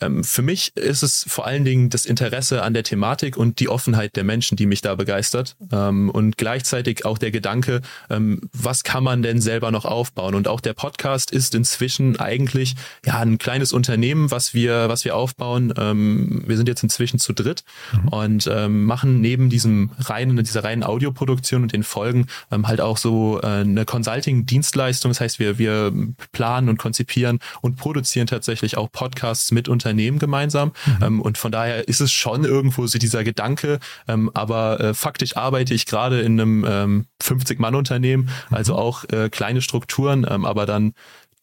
Ähm, 0.00 0.22
für 0.22 0.42
mich 0.42 0.76
ist 0.76 1.02
es 1.02 1.24
vor 1.28 1.46
allen 1.46 1.64
Dingen 1.64 1.90
das 1.90 2.06
Interesse 2.06 2.62
an 2.62 2.74
der 2.74 2.84
Thematik 2.84 3.36
und 3.36 3.60
die 3.60 3.68
Offenheit 3.68 4.16
der 4.16 4.24
Menschen, 4.24 4.56
die 4.56 4.66
mich 4.66 4.82
da 4.82 4.94
begeistert 4.94 5.56
ähm, 5.72 6.10
und 6.10 6.36
gleichzeitig 6.36 7.04
auch 7.04 7.18
der 7.18 7.30
Gedanke, 7.30 7.80
ähm, 8.10 8.40
was 8.52 8.84
kann 8.84 9.02
man 9.04 9.22
denn 9.22 9.40
selber 9.40 9.70
noch 9.70 9.84
aufbauen? 9.84 10.34
Und 10.34 10.48
auch 10.48 10.60
der 10.60 10.74
Podcast 10.74 11.30
ist 11.30 11.54
inzwischen 11.54 12.18
eigentlich 12.20 12.74
ja 13.04 13.18
ein 13.18 13.38
kleines 13.38 13.72
Unternehmen, 13.72 14.30
was 14.30 14.43
was 14.44 14.52
wir, 14.52 14.88
was 14.88 15.04
wir 15.04 15.16
aufbauen. 15.16 15.72
Ähm, 15.78 16.42
wir 16.46 16.56
sind 16.56 16.68
jetzt 16.68 16.82
inzwischen 16.82 17.18
zu 17.18 17.32
dritt 17.32 17.64
mhm. 17.92 18.08
und 18.08 18.50
ähm, 18.52 18.84
machen 18.84 19.20
neben 19.20 19.48
diesem 19.48 19.90
reinen, 19.98 20.36
dieser 20.36 20.64
reinen 20.64 20.82
Audioproduktion 20.82 21.62
und 21.62 21.72
den 21.72 21.82
Folgen 21.82 22.26
ähm, 22.50 22.68
halt 22.68 22.80
auch 22.80 22.98
so 22.98 23.40
äh, 23.42 23.46
eine 23.46 23.86
Consulting-Dienstleistung. 23.86 25.10
Das 25.10 25.20
heißt, 25.20 25.38
wir, 25.38 25.58
wir 25.58 25.92
planen 26.32 26.68
und 26.68 26.78
konzipieren 26.78 27.38
und 27.62 27.76
produzieren 27.76 28.26
tatsächlich 28.26 28.76
auch 28.76 28.92
Podcasts 28.92 29.50
mit 29.50 29.68
Unternehmen 29.68 30.18
gemeinsam. 30.18 30.72
Mhm. 30.84 31.02
Ähm, 31.02 31.22
und 31.22 31.38
von 31.38 31.50
daher 31.50 31.88
ist 31.88 32.00
es 32.00 32.12
schon 32.12 32.44
irgendwo 32.44 32.86
so 32.86 32.98
dieser 32.98 33.24
Gedanke, 33.24 33.78
ähm, 34.08 34.30
aber 34.34 34.80
äh, 34.80 34.94
faktisch 34.94 35.36
arbeite 35.36 35.72
ich 35.72 35.86
gerade 35.86 36.20
in 36.20 36.38
einem 36.38 36.66
ähm, 36.68 37.06
50-Mann-Unternehmen, 37.22 38.28
also 38.50 38.74
mhm. 38.74 38.78
auch 38.78 39.04
äh, 39.04 39.30
kleine 39.30 39.62
Strukturen, 39.62 40.26
ähm, 40.28 40.44
aber 40.44 40.66
dann 40.66 40.92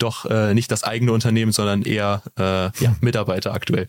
doch 0.02 0.26
äh, 0.26 0.54
nicht 0.54 0.72
das 0.72 0.84
eigene 0.84 1.12
Unternehmen, 1.12 1.52
sondern 1.52 1.84
eher 1.84 2.22
äh, 2.38 2.44
ja, 2.44 2.96
Mitarbeiter 3.02 3.54
aktuell. 3.54 3.86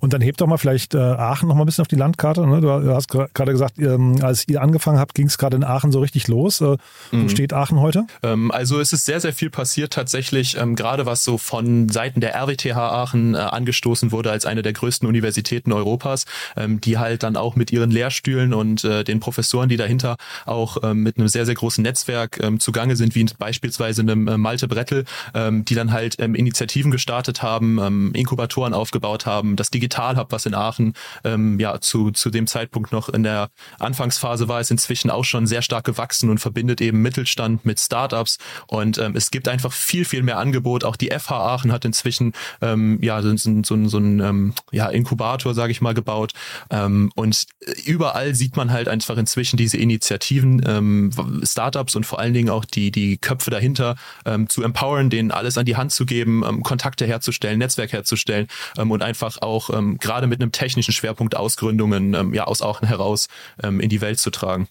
Und 0.00 0.12
dann 0.12 0.20
hebt 0.20 0.40
doch 0.40 0.46
mal 0.46 0.56
vielleicht 0.56 0.94
äh, 0.94 0.98
Aachen 0.98 1.48
noch 1.48 1.54
mal 1.54 1.62
ein 1.62 1.66
bisschen 1.66 1.82
auf 1.82 1.88
die 1.88 1.96
Landkarte. 1.96 2.46
Ne? 2.46 2.60
Du 2.60 2.70
hast 2.94 3.08
gerade 3.08 3.52
gesagt, 3.52 3.78
ähm, 3.78 4.18
als 4.22 4.46
ihr 4.48 4.62
angefangen 4.62 4.98
habt, 4.98 5.14
ging 5.14 5.26
es 5.26 5.38
gerade 5.38 5.56
in 5.56 5.64
Aachen 5.64 5.92
so 5.92 6.00
richtig 6.00 6.28
los. 6.28 6.60
Äh, 6.60 6.76
mhm. 7.10 7.24
Wo 7.24 7.28
steht 7.28 7.52
Aachen 7.52 7.80
heute? 7.80 8.06
Ähm, 8.22 8.50
also 8.50 8.80
es 8.80 8.92
ist 8.92 9.04
sehr, 9.04 9.20
sehr 9.20 9.32
viel 9.32 9.50
passiert 9.50 9.92
tatsächlich, 9.92 10.56
ähm, 10.56 10.76
gerade 10.76 11.06
was 11.06 11.24
so 11.24 11.38
von 11.38 11.88
Seiten 11.88 12.20
der 12.20 12.34
RWTH 12.34 12.76
Aachen 12.76 13.34
äh, 13.34 13.38
angestoßen 13.38 14.12
wurde 14.12 14.30
als 14.30 14.46
eine 14.46 14.62
der 14.62 14.72
größten 14.72 15.06
Universitäten 15.06 15.72
Europas, 15.72 16.24
ähm, 16.56 16.80
die 16.80 16.98
halt 16.98 17.22
dann 17.22 17.36
auch 17.36 17.56
mit 17.56 17.72
ihren 17.72 17.90
Lehrstühlen 17.90 18.54
und 18.54 18.84
äh, 18.84 19.04
den 19.04 19.20
Professoren, 19.20 19.68
die 19.68 19.76
dahinter 19.76 20.16
auch 20.46 20.78
ähm, 20.82 21.02
mit 21.02 21.18
einem 21.18 21.28
sehr, 21.28 21.46
sehr 21.46 21.54
großen 21.54 21.82
Netzwerk 21.82 22.38
ähm, 22.42 22.60
zugange 22.60 22.96
sind, 22.96 23.14
wie 23.14 23.26
beispielsweise 23.38 24.02
einem 24.02 24.40
Malte 24.40 24.68
Brettel, 24.68 25.04
äh, 25.34 25.49
ähm, 25.50 25.64
die 25.64 25.74
dann 25.74 25.92
halt 25.92 26.16
ähm, 26.18 26.34
Initiativen 26.34 26.90
gestartet 26.90 27.42
haben, 27.42 27.78
ähm, 27.78 28.12
Inkubatoren 28.14 28.72
aufgebaut 28.72 29.26
haben, 29.26 29.56
das 29.56 29.70
Digital 29.70 30.16
Hub, 30.16 30.32
was 30.32 30.46
in 30.46 30.54
Aachen 30.54 30.94
ähm, 31.24 31.58
ja 31.58 31.80
zu, 31.80 32.10
zu 32.10 32.30
dem 32.30 32.46
Zeitpunkt 32.46 32.92
noch 32.92 33.08
in 33.08 33.22
der 33.22 33.50
Anfangsphase 33.78 34.48
war, 34.48 34.60
ist 34.60 34.70
inzwischen 34.70 35.10
auch 35.10 35.24
schon 35.24 35.46
sehr 35.46 35.62
stark 35.62 35.84
gewachsen 35.84 36.30
und 36.30 36.38
verbindet 36.38 36.80
eben 36.80 37.02
Mittelstand 37.02 37.64
mit 37.64 37.80
Startups 37.80 38.38
und 38.66 38.98
ähm, 38.98 39.14
es 39.16 39.30
gibt 39.30 39.48
einfach 39.48 39.72
viel, 39.72 40.04
viel 40.04 40.22
mehr 40.22 40.38
Angebot. 40.38 40.84
Auch 40.84 40.96
die 40.96 41.10
FH 41.10 41.32
Aachen 41.32 41.72
hat 41.72 41.84
inzwischen 41.84 42.32
ähm, 42.60 42.98
ja 43.02 43.20
so, 43.22 43.36
so, 43.36 43.62
so, 43.62 43.88
so 43.88 43.98
ein 43.98 44.20
ähm, 44.20 44.54
ja, 44.70 44.88
Inkubator, 44.88 45.54
sage 45.54 45.72
ich 45.72 45.80
mal, 45.80 45.94
gebaut 45.94 46.32
ähm, 46.70 47.10
und 47.14 47.46
überall 47.84 48.34
sieht 48.34 48.56
man 48.56 48.70
halt 48.70 48.88
einfach 48.88 49.16
inzwischen 49.16 49.56
diese 49.56 49.76
Initiativen, 49.76 50.62
ähm, 50.66 51.10
Startups 51.42 51.96
und 51.96 52.06
vor 52.06 52.18
allen 52.18 52.34
Dingen 52.34 52.50
auch 52.50 52.64
die, 52.64 52.90
die 52.90 53.18
Köpfe 53.18 53.50
dahinter 53.50 53.96
ähm, 54.24 54.48
zu 54.48 54.62
empowern, 54.62 55.10
denen 55.30 55.38
alles 55.38 55.56
an 55.56 55.64
die 55.64 55.76
Hand 55.76 55.92
zu 55.92 56.06
geben, 56.06 56.42
ähm, 56.46 56.62
Kontakte 56.62 57.06
herzustellen, 57.06 57.58
Netzwerk 57.58 57.92
herzustellen 57.92 58.48
ähm, 58.76 58.90
und 58.90 59.02
einfach 59.02 59.38
auch 59.40 59.70
ähm, 59.70 59.98
gerade 59.98 60.26
mit 60.26 60.42
einem 60.42 60.52
technischen 60.52 60.92
Schwerpunkt 60.92 61.36
Ausgründungen 61.36 62.14
ähm, 62.14 62.34
ja 62.34 62.44
aus 62.44 62.62
Aachen 62.62 62.86
heraus 62.88 63.28
ähm, 63.62 63.80
in 63.80 63.88
die 63.88 64.00
Welt 64.00 64.18
zu 64.18 64.30
tragen. 64.30 64.68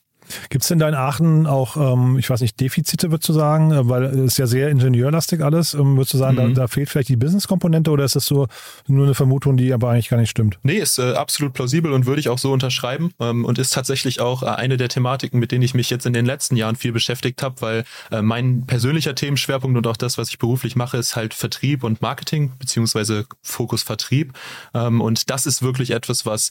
Gibt 0.50 0.63
es 0.63 0.67
denn 0.67 0.79
da 0.79 0.88
in 0.88 0.95
Aachen 0.95 1.45
auch, 1.48 1.77
ähm, 1.77 2.17
ich 2.17 2.29
weiß 2.29 2.41
nicht, 2.41 2.59
Defizite, 2.59 3.12
würdest 3.12 3.29
du 3.29 3.33
sagen, 3.33 3.71
äh, 3.71 3.89
weil 3.89 4.03
es 4.05 4.33
ist 4.33 4.38
ja 4.38 4.48
sehr 4.48 4.69
ingenieurlastig 4.69 5.43
alles, 5.43 5.74
ähm, 5.74 5.95
würdest 5.95 6.13
du 6.13 6.17
sagen, 6.17 6.36
mhm. 6.36 6.53
da, 6.55 6.62
da, 6.62 6.67
fehlt 6.67 6.89
vielleicht 6.89 7.09
die 7.09 7.15
Business-Komponente 7.15 7.91
oder 7.91 8.03
ist 8.03 8.15
das 8.15 8.25
so 8.25 8.48
nur 8.88 9.05
eine 9.05 9.15
Vermutung, 9.15 9.57
die 9.57 9.74
aber 9.74 9.89
eigentlich 9.89 10.09
gar 10.09 10.17
nicht 10.17 10.29
stimmt? 10.29 10.59
Nee, 10.63 10.77
ist 10.77 11.00
äh, 11.00 11.13
absolut 11.13 11.53
plausibel 11.53 11.91
und 11.91 12.05
würde 12.05 12.19
ich 12.19 12.29
auch 12.29 12.38
so 12.38 12.51
unterschreiben 12.51 13.12
ähm, 13.19 13.45
und 13.45 13.59
ist 13.59 13.74
tatsächlich 13.74 14.21
auch 14.21 14.43
äh, 14.43 14.48
eine 14.48 14.77
der 14.77 14.89
Thematiken, 14.89 15.39
mit 15.39 15.51
denen 15.51 15.63
ich 15.63 15.74
mich 15.74 15.89
jetzt 15.89 16.05
in 16.05 16.13
den 16.13 16.25
letzten 16.25 16.55
Jahren 16.55 16.75
viel 16.75 16.91
beschäftigt 16.91 17.41
habe, 17.43 17.62
weil 17.62 17.83
äh, 18.12 18.21
mein 18.21 18.65
persönlicher 18.65 19.15
Themenschwerpunkt 19.15 19.77
und 19.77 19.88
auch 19.88 19.98
das, 19.98 20.17
was 20.17 20.29
ich 20.29 20.39
beruflich 20.39 20.75
mache, 20.75 20.98
ist 20.98 21.15
halt 21.15 21.33
Vertrieb 21.33 21.83
und 21.83 22.01
Marketing, 22.01 22.51
beziehungsweise 22.59 23.25
Fokus 23.41 23.83
Vertrieb. 23.83 24.33
Ähm, 24.74 25.01
und 25.01 25.29
das 25.29 25.45
ist 25.45 25.62
wirklich 25.62 25.91
etwas, 25.91 26.25
was 26.25 26.50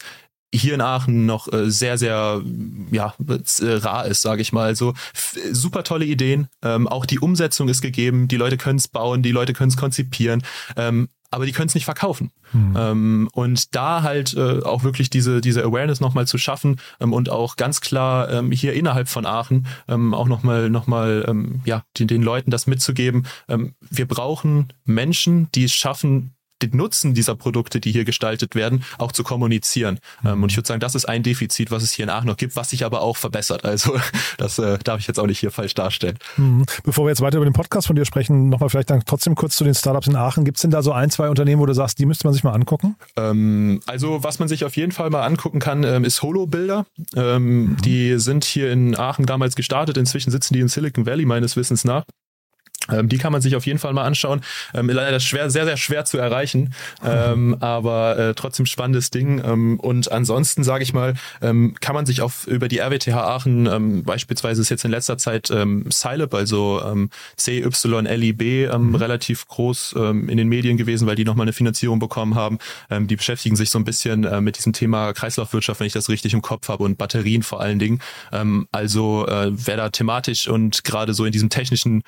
hier 0.55 0.75
in 0.75 0.81
Aachen 0.81 1.27
noch 1.27 1.53
äh, 1.53 1.71
sehr, 1.71 1.99
sehr 1.99 2.43
ja, 2.91 3.15
äh, 3.29 3.65
rar 3.65 4.07
ist, 4.07 4.23
sage 4.23 4.43
ich 4.43 4.53
mal. 4.53 4.65
Also 4.65 4.95
super 5.53 5.85
tolle 5.85 6.07
Ideen. 6.07 6.49
Ähm, 6.63 6.89
auch 6.89 7.07
die 7.07 7.19
Umsetzung 7.19 7.69
ist 7.69 7.83
gegeben. 7.83 8.29
Die 8.29 8.37
Leute 8.37 8.57
können 8.57 8.79
es 8.79 8.89
bauen, 8.89 9.23
die 9.23 9.33
Leute 9.33 9.53
können 9.53 9.71
es 9.71 9.77
konzipieren. 9.77 10.43
Ähm, 10.77 11.09
aber 11.31 11.45
die 11.45 11.53
können 11.53 11.69
es 11.69 11.75
nicht 11.75 11.85
verkaufen. 11.85 12.31
Mhm. 12.53 12.75
Ähm, 12.77 13.29
und 13.33 13.75
da 13.75 14.03
halt 14.03 14.35
äh, 14.35 14.63
auch 14.63 14.83
wirklich 14.83 15.11
diese, 15.11 15.41
diese 15.41 15.63
Awareness 15.63 16.01
nochmal 16.01 16.27
zu 16.27 16.39
schaffen 16.39 16.81
ähm, 17.01 17.13
und 17.13 17.29
auch 17.29 17.57
ganz 17.57 17.81
klar 17.83 18.31
ähm, 18.31 18.51
hier 18.51 18.73
innerhalb 18.73 19.09
von 19.09 19.27
Aachen 19.27 19.67
ähm, 19.89 20.15
auch 20.15 20.29
nochmal 20.29 20.71
noch 20.71 20.87
mal, 20.87 21.27
ähm, 21.29 21.61
ja, 21.67 21.85
den, 21.99 22.09
den 22.09 22.23
Leuten 22.23 22.51
das 22.51 22.67
mitzugeben. 22.67 23.27
Ähm, 23.49 23.75
wir 23.91 24.09
brauchen 24.09 24.73
Menschen, 24.85 25.53
die 25.53 25.65
es 25.65 25.73
schaffen, 25.75 26.33
den 26.63 26.77
Nutzen 26.77 27.15
dieser 27.15 27.35
Produkte, 27.35 27.81
die 27.81 27.93
hier 27.93 28.05
gestaltet 28.05 28.55
werden, 28.55 28.85
auch 28.99 29.13
zu 29.13 29.23
kommunizieren. 29.23 29.99
Mhm. 30.23 30.43
und 30.43 30.51
ich 30.51 30.57
würde 30.57 30.67
sagen, 30.67 30.81
das 30.81 30.95
ist 30.95 31.07
ein 31.07 31.23
Defizit, 31.23 31.71
was 31.71 31.83
es 31.83 31.93
hier 31.93 32.05
in 32.05 32.11
Aachen 32.11 32.27
noch 32.27 32.37
gibt, 32.37 32.57
was 32.57 32.71
sich 32.71 32.85
aber 32.85 33.03
auch 33.03 33.17
verbessert. 33.17 33.65
Also 33.65 33.99
das 34.39 34.59
äh, 34.59 34.79
darf 34.85 35.01
ich 35.01 35.07
jetzt 35.07 35.19
auch 35.19 35.27
nicht 35.27 35.39
hier 35.39 35.51
falsch 35.51 35.75
darstellen. 35.75 36.19
Mhm. 36.37 36.65
Bevor 36.85 37.05
wir 37.05 37.11
jetzt 37.11 37.21
weiter 37.21 37.37
über 37.37 37.47
den 37.47 37.53
Podcast 37.53 37.87
von 37.87 37.97
dir 37.97 38.05
sprechen, 38.05 38.49
nochmal 38.49 38.69
vielleicht 38.69 38.91
dann 38.91 39.03
trotzdem 39.05 39.35
kurz 39.35 39.57
zu 39.57 39.65
den 39.65 39.75
Startups 39.75 40.07
in 40.07 40.17
Aachen. 40.17 40.45
Gibt 40.45 40.59
es 40.59 40.63
denn 40.63 40.71
da 40.71 40.83
so 40.83 40.93
ein, 40.93 41.11
zwei 41.11 41.29
Unternehmen, 41.29 41.61
wo 41.61 41.67
du 41.67 41.75
sagst, 41.75 41.99
die 41.99 42.07
müsste 42.07 42.27
man 42.27 42.35
sich 42.35 42.45
mal 42.45 42.53
angucken? 42.53 42.97
Ähm, 43.17 43.81
also 43.87 44.23
was 44.23 44.39
man 44.39 44.49
sich 44.49 44.65
auf 44.65 44.77
jeden 44.77 44.93
Fall 44.93 45.11
mal 45.11 45.25
angucken 45.25 45.59
kann, 45.59 45.85
ähm, 45.85 46.05
ist 46.05 46.23
Holo-Bilder. 46.23 46.87
Ähm, 47.17 47.45
mhm. 47.45 47.77
Die 47.85 48.19
sind 48.19 48.45
hier 48.45 48.73
in 48.73 48.97
Aachen 48.97 49.27
damals 49.27 49.57
gestartet. 49.57 49.97
Inzwischen 49.97 50.31
sitzen 50.31 50.55
die 50.55 50.61
in 50.61 50.69
Silicon 50.69 51.07
Valley 51.07 51.25
meines 51.25 51.57
Wissens 51.57 51.85
nach. 51.85 52.05
Ähm, 52.91 53.09
die 53.09 53.19
kann 53.19 53.33
man 53.33 53.41
sich 53.41 53.57
auf 53.57 53.67
jeden 53.67 53.79
Fall 53.79 53.93
mal 53.93 54.05
anschauen. 54.05 54.41
Ähm, 54.75 54.89
leider 54.89 55.21
schwer, 55.21 55.51
sehr, 55.51 55.65
sehr 55.65 55.77
schwer 55.77 56.05
zu 56.05 56.19
erreichen, 56.19 56.75
ähm, 57.05 57.57
aber 57.61 58.19
äh, 58.19 58.35
trotzdem 58.35 58.67
spannendes 58.67 59.11
Ding. 59.11 59.41
Und 59.79 60.11
ansonsten 60.11 60.65
sage 60.65 60.83
ich 60.83 60.93
mal, 60.93 61.15
kann 61.41 61.95
man 61.95 62.07
sich 62.07 62.21
auf 62.21 62.47
über 62.47 62.69
die 62.69 62.79
RWTH 62.79 63.15
Aachen 63.15 63.67
ähm, 63.67 64.03
beispielsweise 64.05 64.61
ist 64.61 64.69
jetzt 64.69 64.85
in 64.85 64.91
letzter 64.91 65.19
Zeit 65.19 65.47
Scilab, 65.47 66.35
also 66.35 66.83
ähm, 66.85 67.11
CYLIB, 67.39 68.73
mhm. 68.79 68.95
relativ 68.95 69.47
groß 69.47 69.93
in 69.93 70.37
den 70.37 70.49
Medien 70.49 70.77
gewesen, 70.77 71.07
weil 71.07 71.17
die 71.17 71.25
nochmal 71.25 71.45
eine 71.45 71.53
Finanzierung 71.53 71.99
bekommen 71.99 72.35
haben. 72.35 72.59
Die 72.91 73.17
beschäftigen 73.17 73.57
sich 73.57 73.71
so 73.71 73.79
ein 73.79 73.85
bisschen 73.85 74.25
äh, 74.25 74.41
mit 74.41 74.57
diesem 74.57 74.73
Thema 74.73 75.13
Kreislaufwirtschaft, 75.13 75.81
wenn 75.81 75.87
ich 75.87 75.93
das 75.93 76.09
richtig 76.09 76.35
im 76.35 76.43
Kopf 76.43 76.69
habe, 76.69 76.85
und 76.85 76.99
Batterien 76.99 77.43
vor 77.43 77.61
allen 77.61 77.79
Dingen. 77.79 78.01
Also 78.73 79.27
äh, 79.27 79.51
wer 79.53 79.77
da 79.77 79.89
thematisch 79.91 80.49
und 80.49 80.85
gerade 80.85 81.15
so 81.15 81.25
in 81.25 81.33
diesem 81.33 81.51
technischen 81.51 82.03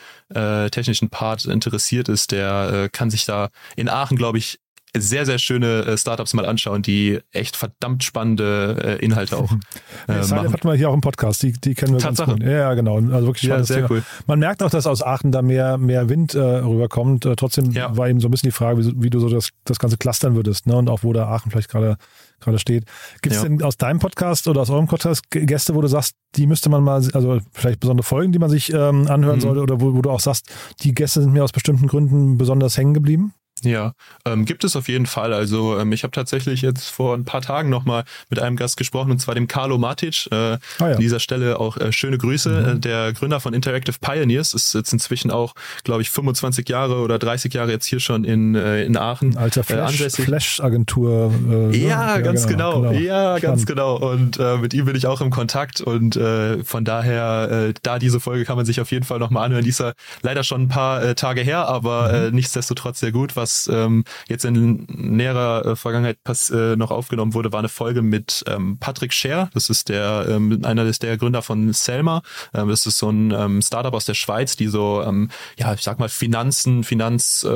technischen 0.71 1.11
Part 1.11 1.45
interessiert 1.45 2.09
ist, 2.09 2.33
der 2.33 2.71
äh, 2.73 2.89
kann 2.89 3.11
sich 3.11 3.25
da 3.25 3.51
in 3.77 3.89
Aachen, 3.89 4.17
glaube 4.17 4.39
ich, 4.39 4.59
sehr, 4.97 5.27
sehr 5.27 5.39
schöne 5.39 5.85
äh, 5.85 5.99
Startups 5.99 6.35
mal 6.35 6.47
anschauen, 6.47 6.83
die 6.83 7.21
echt 7.33 7.57
verdammt 7.57 8.05
spannende 8.05 8.99
äh, 9.01 9.05
Inhalte 9.05 9.37
auch 9.37 9.53
äh, 10.09 10.19
machen. 10.19 10.53
hatten 10.53 10.69
wir 10.69 10.75
hier 10.75 10.91
auch 10.91 10.95
im 10.95 11.01
Podcast, 11.01 11.43
die, 11.43 11.53
die 11.53 11.75
kennen 11.75 11.95
wir 11.95 12.01
Tatsache. 12.01 12.31
ganz 12.31 12.41
gut. 12.41 12.49
Ja, 12.49 12.75
genau. 12.75 12.97
Also 12.97 13.27
wirklich 13.27 13.45
ja, 13.45 13.63
sehr 13.63 13.77
Thema. 13.77 13.91
cool. 13.91 14.03
Man 14.27 14.39
merkt 14.39 14.63
auch, 14.63 14.71
dass 14.71 14.87
aus 14.87 15.03
Aachen 15.03 15.33
da 15.33 15.43
mehr, 15.43 15.79
mehr 15.79 16.09
Wind 16.09 16.35
äh, 16.35 16.41
rüberkommt. 16.41 17.25
Äh, 17.27 17.37
trotzdem 17.37 17.71
ja. 17.71 17.97
war 17.97 18.09
eben 18.09 18.21
so 18.21 18.29
ein 18.29 18.31
bisschen 18.31 18.49
die 18.49 18.55
Frage, 18.55 18.85
wie, 18.85 18.93
wie 18.97 19.11
du 19.11 19.21
so 19.21 19.29
das, 19.29 19.51
das 19.65 19.79
Ganze 19.79 19.97
clustern 19.97 20.35
würdest 20.35 20.67
ne? 20.67 20.77
und 20.77 20.89
auch 20.89 21.03
wo 21.03 21.13
da 21.13 21.29
Aachen 21.29 21.51
vielleicht 21.51 21.71
gerade 21.71 21.97
gerade 22.41 22.59
steht. 22.59 22.85
Gibt 23.23 23.37
es 23.37 23.43
ja. 23.43 23.49
denn 23.49 23.63
aus 23.63 23.77
deinem 23.77 23.99
Podcast 23.99 24.49
oder 24.49 24.63
aus 24.63 24.71
eurem 24.71 24.87
Podcast 24.87 25.31
Gäste, 25.31 25.75
wo 25.75 25.81
du 25.81 25.89
sagst, 25.89 26.17
die 26.37 26.47
müsste 26.47 26.71
man 26.71 26.83
mal, 26.83 27.07
also 27.13 27.41
vielleicht 27.53 27.81
besondere 27.81 28.05
Folgen, 28.05 28.33
die 28.33 28.39
man 28.39 28.51
sich 28.51 28.73
ähm, 28.73 29.07
anhören 29.09 29.37
mhm. 29.37 29.43
sollte 29.43 29.61
oder 29.61 29.81
wo, 29.81 29.95
wo 29.95 30.03
du 30.03 30.11
auch 30.11 30.21
sagst, 30.21 30.51
die 30.81 30.95
Gäste 30.95 31.21
sind 31.21 31.33
mir 31.33 31.45
aus 31.45 31.53
bestimmten 31.53 31.87
Gründen 31.87 32.39
besonders 32.39 32.77
hängen 32.77 32.95
geblieben? 32.95 33.35
Ja, 33.63 33.93
ähm, 34.25 34.45
gibt 34.45 34.65
es 34.65 34.77
auf 34.77 34.89
jeden 34.89 35.07
Fall. 35.07 35.33
Also 35.33 35.79
ähm, 35.79 35.93
ich 35.93 36.03
habe 36.03 36.13
tatsächlich 36.13 36.63
jetzt 36.63 36.89
vor 36.89 37.15
ein 37.15 37.25
paar 37.25 37.43
Tagen 37.43 37.69
nochmal 37.69 38.05
mit 38.29 38.39
einem 38.39 38.57
Gast 38.57 38.77
gesprochen, 38.77 39.11
und 39.11 39.21
zwar 39.21 39.35
dem 39.35 39.49
Carlo 39.49 39.79
Matic. 39.79 40.29
Äh, 40.31 40.35
ah, 40.35 40.59
ja. 40.79 40.87
An 40.87 40.99
dieser 40.99 41.21
Stelle 41.21 41.59
auch 41.61 41.77
äh, 41.77 41.93
schöne 41.93 42.19
Grüße. 42.19 42.51
Mhm. 42.51 42.77
Äh, 42.77 42.79
der 42.81 43.13
Gründer 43.13 43.41
von 43.41 43.55
Interactive 43.55 43.97
Pioneers 44.01 44.55
ist 44.55 44.75
jetzt 44.75 44.93
inzwischen 44.93 45.31
auch, 45.31 45.55
glaube 45.85 46.03
ich, 46.03 46.11
25 46.11 46.69
Jahre 46.69 46.97
oder 46.97 47.19
30 47.19 47.53
Jahre 47.53 47.71
jetzt 47.71 47.87
hier 47.87 48.01
schon 48.01 48.25
in, 48.25 48.55
äh, 48.55 48.85
in 48.85 48.97
Aachen. 48.97 49.37
Alter 49.37 49.65
Flash, 49.65 50.01
äh, 50.01 50.11
Flash-Agentur. 50.11 51.33
Äh, 51.51 51.77
ja, 51.77 52.17
ja, 52.17 52.21
ganz 52.21 52.47
genau. 52.47 52.81
genau. 52.81 52.91
genau. 52.91 53.01
Ja, 53.01 53.39
Spannend. 53.39 53.43
ganz 53.43 53.67
genau. 53.67 53.97
Und 53.97 54.39
äh, 54.39 54.57
mit 54.59 54.75
ihm 54.75 54.85
bin 54.85 54.97
ich 54.97 55.07
auch 55.07 55.21
im 55.21 55.31
Kontakt 55.31 55.81
und 55.81 56.17
äh, 56.17 56.63
von 56.65 56.85
daher, 56.85 57.69
äh, 57.69 57.75
da 57.83 57.99
diese 57.99 58.21
Folge 58.21 58.45
kann 58.45 58.57
man 58.57 58.67
sich 58.67 58.81
auf 58.81 58.91
jeden 58.91 59.05
Fall 59.05 59.19
nochmal 59.19 59.45
anhören. 59.47 59.65
Die 59.65 59.71
ist 59.71 59.81
ja 59.81 59.93
leider 60.23 60.45
schon 60.45 60.63
ein 60.63 60.69
paar 60.69 61.03
äh, 61.03 61.15
Tage 61.15 61.43
her, 61.43 61.67
aber 61.69 62.09
mhm. 62.09 62.15
äh, 62.15 62.31
nichtsdestotrotz 62.31 63.01
sehr 63.01 63.13
gut, 63.13 63.37
was 63.37 63.50
was 63.51 63.69
ähm, 63.73 64.05
jetzt 64.29 64.45
in 64.45 64.87
näherer 64.89 65.67
äh, 65.67 65.77
Vergangenheit 65.77 66.23
pass 66.23 66.51
äh, 66.51 66.77
noch 66.77 66.91
aufgenommen 66.91 67.35
wurde, 67.35 67.53
war 67.53 67.59
eine 67.59 67.69
Folge 67.69 68.03
mit 68.03 68.45
ähm, 68.47 68.79
Patrick 68.79 69.13
Scher. 69.13 69.51
Das 69.55 69.71
ist 69.71 69.89
der 69.89 70.27
ähm, 70.29 70.65
einer 70.65 70.85
des 70.85 70.99
der 70.99 71.17
Gründer 71.17 71.43
von 71.43 71.73
Selma. 71.73 72.23
Ähm, 72.55 72.69
das 72.69 72.87
ist 72.87 72.99
so 72.99 73.11
ein 73.11 73.33
ähm, 73.33 73.63
Startup 73.63 73.93
aus 73.93 74.05
der 74.05 74.15
Schweiz, 74.15 74.57
die 74.57 74.69
so 74.69 75.03
ähm, 75.03 75.31
ja 75.59 75.75
ich 75.75 75.83
sag 75.83 75.99
mal 75.99 76.09
Finanzen, 76.09 76.85
Finanz, 76.85 77.45
äh, 77.45 77.49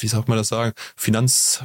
wie 0.00 0.08
sagt 0.08 0.28
man 0.28 0.36
das 0.36 0.48
sagen, 0.48 0.72
Finanz 0.96 1.62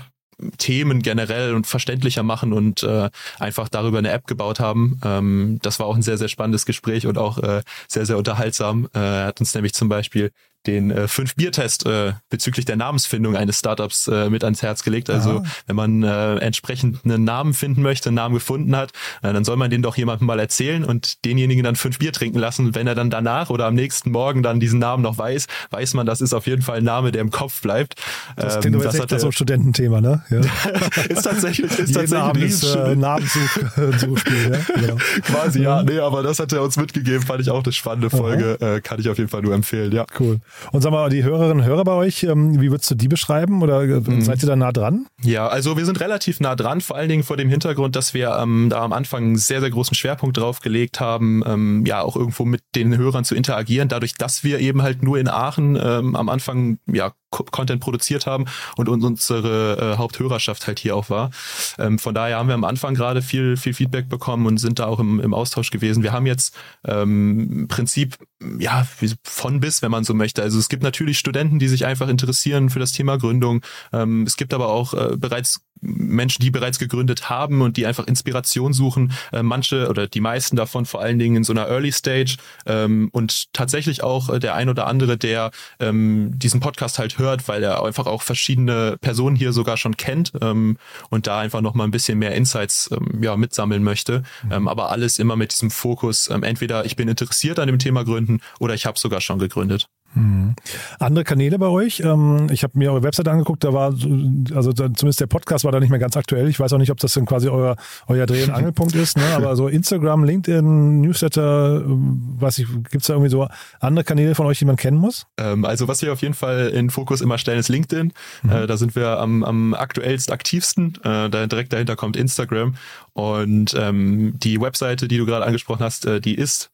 Themen 0.57 1.01
generell 1.01 1.53
und 1.53 1.67
verständlicher 1.67 2.23
machen 2.23 2.53
und 2.53 2.83
äh, 2.83 3.09
einfach 3.39 3.69
darüber 3.69 3.99
eine 3.99 4.11
App 4.11 4.27
gebaut 4.27 4.59
haben. 4.59 4.99
Ähm, 5.03 5.59
das 5.61 5.79
war 5.79 5.85
auch 5.85 5.95
ein 5.95 6.01
sehr, 6.01 6.17
sehr 6.17 6.27
spannendes 6.27 6.65
Gespräch 6.65 7.07
und 7.07 7.17
auch 7.17 7.37
äh, 7.37 7.61
sehr, 7.87 8.05
sehr 8.05 8.17
unterhaltsam. 8.17 8.89
Äh, 8.93 8.99
er 8.99 9.25
hat 9.27 9.39
uns 9.39 9.53
nämlich 9.53 9.73
zum 9.73 9.89
Beispiel 9.89 10.31
den 10.65 10.91
äh, 10.91 11.07
fünf 11.07 11.35
Bier 11.35 11.51
Test 11.51 11.85
äh, 11.85 12.13
bezüglich 12.29 12.65
der 12.65 12.75
Namensfindung 12.75 13.35
eines 13.35 13.59
Startups 13.59 14.07
äh, 14.07 14.29
mit 14.29 14.43
ans 14.43 14.61
Herz 14.61 14.83
gelegt. 14.83 15.09
Also 15.09 15.39
Aha. 15.39 15.43
wenn 15.67 15.75
man 15.75 16.03
äh, 16.03 16.35
entsprechend 16.37 17.03
einen 17.03 17.23
Namen 17.23 17.53
finden 17.53 17.81
möchte, 17.81 18.09
einen 18.09 18.15
Namen 18.15 18.35
gefunden 18.35 18.75
hat, 18.75 18.91
äh, 19.21 19.33
dann 19.33 19.43
soll 19.43 19.57
man 19.57 19.69
den 19.69 19.81
doch 19.81 19.97
jemandem 19.97 20.27
mal 20.27 20.39
erzählen 20.39 20.83
und 20.85 21.25
denjenigen 21.25 21.63
dann 21.63 21.75
fünf 21.75 21.99
Bier 21.99 22.13
trinken 22.13 22.39
lassen. 22.39 22.75
Wenn 22.75 22.87
er 22.87 22.95
dann 22.95 23.09
danach 23.09 23.49
oder 23.49 23.65
am 23.65 23.75
nächsten 23.75 24.11
Morgen 24.11 24.43
dann 24.43 24.59
diesen 24.59 24.79
Namen 24.79 25.03
noch 25.03 25.17
weiß, 25.17 25.47
weiß 25.71 25.93
man, 25.95 26.05
das 26.05 26.21
ist 26.21 26.33
auf 26.33 26.47
jeden 26.47 26.61
Fall 26.61 26.77
ein 26.77 26.83
Name, 26.83 27.11
der 27.11 27.21
im 27.21 27.31
Kopf 27.31 27.61
bleibt. 27.61 27.95
Das 28.35 28.59
klingt 28.59 28.75
ähm, 28.75 28.83
das 28.83 28.95
echt 28.95 29.19
so 29.19 29.27
ein 29.27 29.31
Studententhema, 29.31 30.01
ne? 30.01 30.23
Ja. 30.29 30.39
ist 31.09 31.23
tatsächlich 31.23 31.71
ist 31.71 31.93
tatsächlich 31.93 32.11
Namen 32.11 32.41
ist, 32.41 32.63
äh, 32.63 32.95
Namenssuchspiel, 32.95 34.51
ja? 34.67 34.75
Genau. 34.75 34.97
Quasi, 35.23 35.61
ja. 35.61 35.83
Nee, 35.83 35.99
aber 35.99 36.23
das 36.23 36.39
hat 36.39 36.53
er 36.53 36.61
uns 36.61 36.77
mitgegeben, 36.77 37.21
fand 37.21 37.41
ich 37.41 37.49
auch 37.49 37.63
eine 37.63 37.73
spannende 37.73 38.09
Folge. 38.09 38.57
Äh, 38.61 38.81
kann 38.81 38.99
ich 38.99 39.09
auf 39.09 39.17
jeden 39.17 39.29
Fall 39.29 39.41
nur 39.41 39.53
empfehlen, 39.53 39.91
ja. 39.91 40.05
Cool. 40.19 40.39
Und 40.71 40.81
sag 40.81 40.91
mal, 40.91 41.09
die 41.09 41.23
Hörerinnen 41.23 41.59
und 41.59 41.65
Hörer 41.65 41.83
bei 41.83 41.93
euch, 41.93 42.23
ähm, 42.23 42.61
wie 42.61 42.71
würdest 42.71 42.89
du 42.91 42.95
die 42.95 43.07
beschreiben 43.07 43.61
oder 43.61 43.81
äh, 43.81 43.99
mhm. 43.99 44.21
seid 44.21 44.41
ihr 44.43 44.47
da 44.47 44.55
nah 44.55 44.71
dran? 44.71 45.07
Ja, 45.21 45.47
also 45.47 45.77
wir 45.77 45.85
sind 45.85 45.99
relativ 45.99 46.39
nah 46.39 46.55
dran, 46.55 46.81
vor 46.81 46.95
allen 46.95 47.09
Dingen 47.09 47.23
vor 47.23 47.37
dem 47.37 47.49
Hintergrund, 47.49 47.95
dass 47.95 48.13
wir 48.13 48.37
ähm, 48.39 48.69
da 48.69 48.81
am 48.83 48.93
Anfang 48.93 49.23
einen 49.23 49.35
sehr, 49.37 49.61
sehr 49.61 49.69
großen 49.69 49.95
Schwerpunkt 49.95 50.37
drauf 50.37 50.59
gelegt 50.59 50.99
haben, 50.99 51.43
ähm, 51.45 51.85
ja 51.85 52.01
auch 52.01 52.15
irgendwo 52.15 52.45
mit 52.45 52.61
den 52.75 52.97
Hörern 52.97 53.23
zu 53.23 53.35
interagieren, 53.35 53.89
dadurch, 53.89 54.13
dass 54.15 54.43
wir 54.43 54.59
eben 54.59 54.81
halt 54.81 55.03
nur 55.03 55.19
in 55.19 55.27
Aachen 55.27 55.77
ähm, 55.81 56.15
am 56.15 56.29
Anfang 56.29 56.77
ja 56.85 57.11
Content 57.33 57.81
produziert 57.81 58.25
haben 58.25 58.45
und 58.77 58.87
unsere 58.89 59.93
äh, 59.93 59.97
Haupthörerschaft 59.97 60.67
halt 60.67 60.79
hier 60.79 60.95
auch 60.95 61.09
war. 61.09 61.31
Ähm, 61.77 61.99
von 61.99 62.13
daher 62.13 62.37
haben 62.37 62.47
wir 62.47 62.55
am 62.55 62.63
Anfang 62.63 62.93
gerade 62.93 63.21
viel, 63.21 63.57
viel 63.57 63.73
Feedback 63.73 64.09
bekommen 64.09 64.45
und 64.45 64.57
sind 64.57 64.79
da 64.79 64.85
auch 64.85 64.99
im, 64.99 65.19
im 65.19 65.33
Austausch 65.33 65.71
gewesen. 65.71 66.03
Wir 66.03 66.13
haben 66.13 66.25
jetzt 66.25 66.55
ähm, 66.85 67.49
im 67.51 67.67
Prinzip 67.67 68.17
ja 68.59 68.87
von 69.23 69.59
bis, 69.59 69.81
wenn 69.81 69.91
man 69.91 70.03
so 70.03 70.13
möchte. 70.13 70.41
Also 70.41 70.59
es 70.59 70.69
gibt 70.69 70.83
natürlich 70.83 71.17
Studenten, 71.17 71.59
die 71.59 71.67
sich 71.67 71.85
einfach 71.85 72.07
interessieren 72.07 72.69
für 72.69 72.79
das 72.79 72.91
Thema 72.91 73.17
Gründung. 73.17 73.61
Ähm, 73.91 74.23
es 74.23 74.37
gibt 74.37 74.53
aber 74.53 74.69
auch 74.69 74.93
äh, 74.93 75.17
bereits 75.17 75.61
Menschen, 75.83 76.41
die 76.41 76.51
bereits 76.51 76.79
gegründet 76.79 77.29
haben 77.29 77.61
und 77.61 77.77
die 77.77 77.85
einfach 77.85 78.07
Inspiration 78.07 78.73
suchen. 78.73 79.13
Äh, 79.31 79.43
manche 79.43 79.89
oder 79.89 80.07
die 80.07 80.21
meisten 80.21 80.55
davon 80.55 80.85
vor 80.85 81.01
allen 81.01 81.19
Dingen 81.19 81.37
in 81.37 81.43
so 81.43 81.53
einer 81.53 81.67
Early 81.67 81.91
Stage 81.91 82.37
ähm, 82.65 83.09
und 83.11 83.53
tatsächlich 83.53 84.03
auch 84.03 84.29
äh, 84.29 84.39
der 84.39 84.55
ein 84.55 84.69
oder 84.69 84.87
andere, 84.87 85.17
der 85.17 85.51
ähm, 85.79 86.31
diesen 86.35 86.59
Podcast 86.59 86.99
halt 86.99 87.17
hört, 87.17 87.47
weil 87.47 87.63
er 87.63 87.83
einfach 87.83 88.05
auch 88.05 88.21
verschiedene 88.21 88.97
Personen 89.01 89.35
hier 89.35 89.53
sogar 89.53 89.77
schon 89.77 89.97
kennt 89.97 90.31
ähm, 90.41 90.77
und 91.09 91.27
da 91.27 91.39
einfach 91.39 91.61
noch 91.61 91.73
mal 91.73 91.83
ein 91.83 91.91
bisschen 91.91 92.19
mehr 92.19 92.33
Insights 92.35 92.89
ähm, 92.91 93.21
ja 93.21 93.35
mitsammeln 93.35 93.83
möchte. 93.83 94.23
Mhm. 94.43 94.51
Ähm, 94.51 94.67
aber 94.67 94.89
alles 94.89 95.19
immer 95.19 95.35
mit 95.35 95.51
diesem 95.51 95.71
Fokus. 95.71 96.29
Ähm, 96.29 96.43
entweder 96.43 96.85
ich 96.85 96.95
bin 96.95 97.07
interessiert 97.07 97.59
an 97.59 97.67
dem 97.67 97.79
Thema 97.79 98.03
Gründen 98.03 98.39
oder 98.59 98.73
ich 98.73 98.85
habe 98.85 98.97
sogar 98.97 99.21
schon 99.21 99.39
gegründet. 99.39 99.87
Mhm. 100.15 100.55
Andere 100.99 101.23
Kanäle 101.23 101.59
bei 101.59 101.67
euch? 101.67 102.01
Ähm, 102.01 102.47
ich 102.51 102.63
habe 102.63 102.77
mir 102.77 102.91
eure 102.91 103.03
Website 103.03 103.27
angeguckt, 103.27 103.63
da 103.63 103.73
war, 103.73 103.87
also 103.87 104.73
zumindest 104.73 105.19
der 105.19 105.27
Podcast 105.27 105.65
war 105.65 105.71
da 105.71 105.79
nicht 105.79 105.89
mehr 105.89 105.99
ganz 105.99 106.15
aktuell. 106.17 106.47
Ich 106.47 106.59
weiß 106.59 106.73
auch 106.73 106.77
nicht, 106.77 106.91
ob 106.91 106.99
das 106.99 107.13
dann 107.13 107.25
quasi 107.25 107.49
euer, 107.49 107.75
euer 108.07 108.25
Dreh- 108.25 108.43
und 108.43 108.51
Angelpunkt 108.53 108.95
ist, 108.95 109.17
ne? 109.17 109.23
aber 109.35 109.55
so 109.55 109.67
Instagram, 109.67 110.23
LinkedIn, 110.23 111.01
Newsletter, 111.01 111.83
ähm, 111.85 112.35
weiß 112.39 112.59
ich, 112.59 112.67
gibt 112.67 113.01
es 113.01 113.07
da 113.07 113.13
irgendwie 113.13 113.29
so 113.29 113.47
andere 113.79 114.03
Kanäle 114.03 114.35
von 114.35 114.45
euch, 114.45 114.59
die 114.59 114.65
man 114.65 114.75
kennen 114.75 114.97
muss? 114.97 115.25
Ähm, 115.37 115.65
also 115.65 115.87
was 115.87 116.01
wir 116.01 116.13
auf 116.13 116.21
jeden 116.21 116.33
Fall 116.33 116.69
in 116.69 116.89
Fokus 116.89 117.21
immer 117.21 117.37
stellen, 117.37 117.59
ist 117.59 117.69
LinkedIn. 117.69 118.13
Mhm. 118.43 118.49
Äh, 118.49 118.67
da 118.67 118.77
sind 118.77 118.95
wir 118.95 119.19
am, 119.19 119.43
am 119.43 119.73
aktuellst 119.73 120.31
aktivsten. 120.31 120.95
Äh, 121.03 121.29
da 121.29 121.47
direkt 121.47 121.73
dahinter 121.73 121.95
kommt 121.95 122.17
Instagram. 122.17 122.75
Und 123.13 123.75
ähm, 123.77 124.33
die 124.39 124.59
Webseite, 124.59 125.07
die 125.07 125.17
du 125.17 125.25
gerade 125.25 125.45
angesprochen 125.45 125.83
hast, 125.83 126.05
äh, 126.05 126.19
die 126.19 126.35
ist 126.35 126.71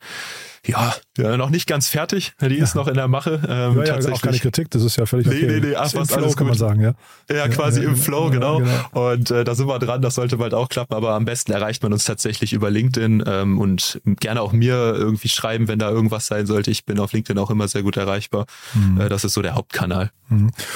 ja, 0.66 0.94
ja, 1.18 1.38
noch 1.38 1.50
nicht 1.50 1.68
ganz 1.68 1.88
fertig. 1.88 2.34
Die 2.42 2.58
ist 2.58 2.75
noch 2.75 2.88
in 2.88 2.96
der 2.96 3.08
Mache. 3.08 3.42
Ähm, 3.48 3.78
Ja, 3.78 3.84
ja, 3.84 3.94
tatsächlich. 3.94 4.13
auch 4.13 4.22
keine 4.22 4.39
Kritik, 4.39 4.70
das 4.72 4.84
ist 4.84 4.96
ja 4.98 5.06
völlig 5.06 5.28
Nee, 5.28 5.36
okay. 5.36 5.48
nee, 5.48 5.68
nee, 5.70 5.75
ach, 5.75 5.86
Ist 5.86 5.94
im 5.94 6.01
was, 6.01 6.12
Flow, 6.12 6.24
alles 6.24 6.38
kann 6.38 6.48
man 6.48 6.58
sagen, 6.58 6.82
ja. 6.82 6.94
Ja, 7.30 7.48
quasi 7.48 7.84
im 7.84 7.96
Flow, 7.96 8.30
genau. 8.30 8.60
genau. 8.60 9.12
Und 9.12 9.32
äh, 9.32 9.44
da 9.44 9.56
sind 9.56 9.68
wir 9.68 9.80
dran, 9.80 10.01
das 10.01 10.16
sollte 10.16 10.38
bald 10.38 10.54
auch 10.54 10.70
klappen, 10.70 10.94
aber 10.94 11.13
am 11.13 11.25
besten 11.25 11.51
erreicht 11.51 11.84
man 11.84 11.94
uns 11.94 12.06
tatsächlich 12.06 12.54
über 12.54 12.70
LinkedIn 12.70 13.24
ähm, 13.25 13.60
und 13.60 14.01
gerne 14.06 14.42
auch 14.42 14.51
mir 14.51 14.74
irgendwie 14.96 15.30
schreiben, 15.30 15.68
wenn 15.68 15.80
da 15.80 15.89
irgendwas 15.89 16.28
sein 16.28 16.46
sollte. 16.46 16.72
Ich 16.72 16.86
bin 16.86 17.00
auf 17.00 17.13
LinkedIn 17.13 17.38
auch 17.39 17.50
immer 17.50 17.68
sehr 17.68 17.84
gut 17.84 17.98
erreichbar. 17.98 18.46
Mhm. 18.74 19.01
Äh, 19.01 19.10
das 19.10 19.24
ist 19.24 19.34
so 19.34 19.42
der 19.42 19.56
Hauptkanal. 19.56 20.12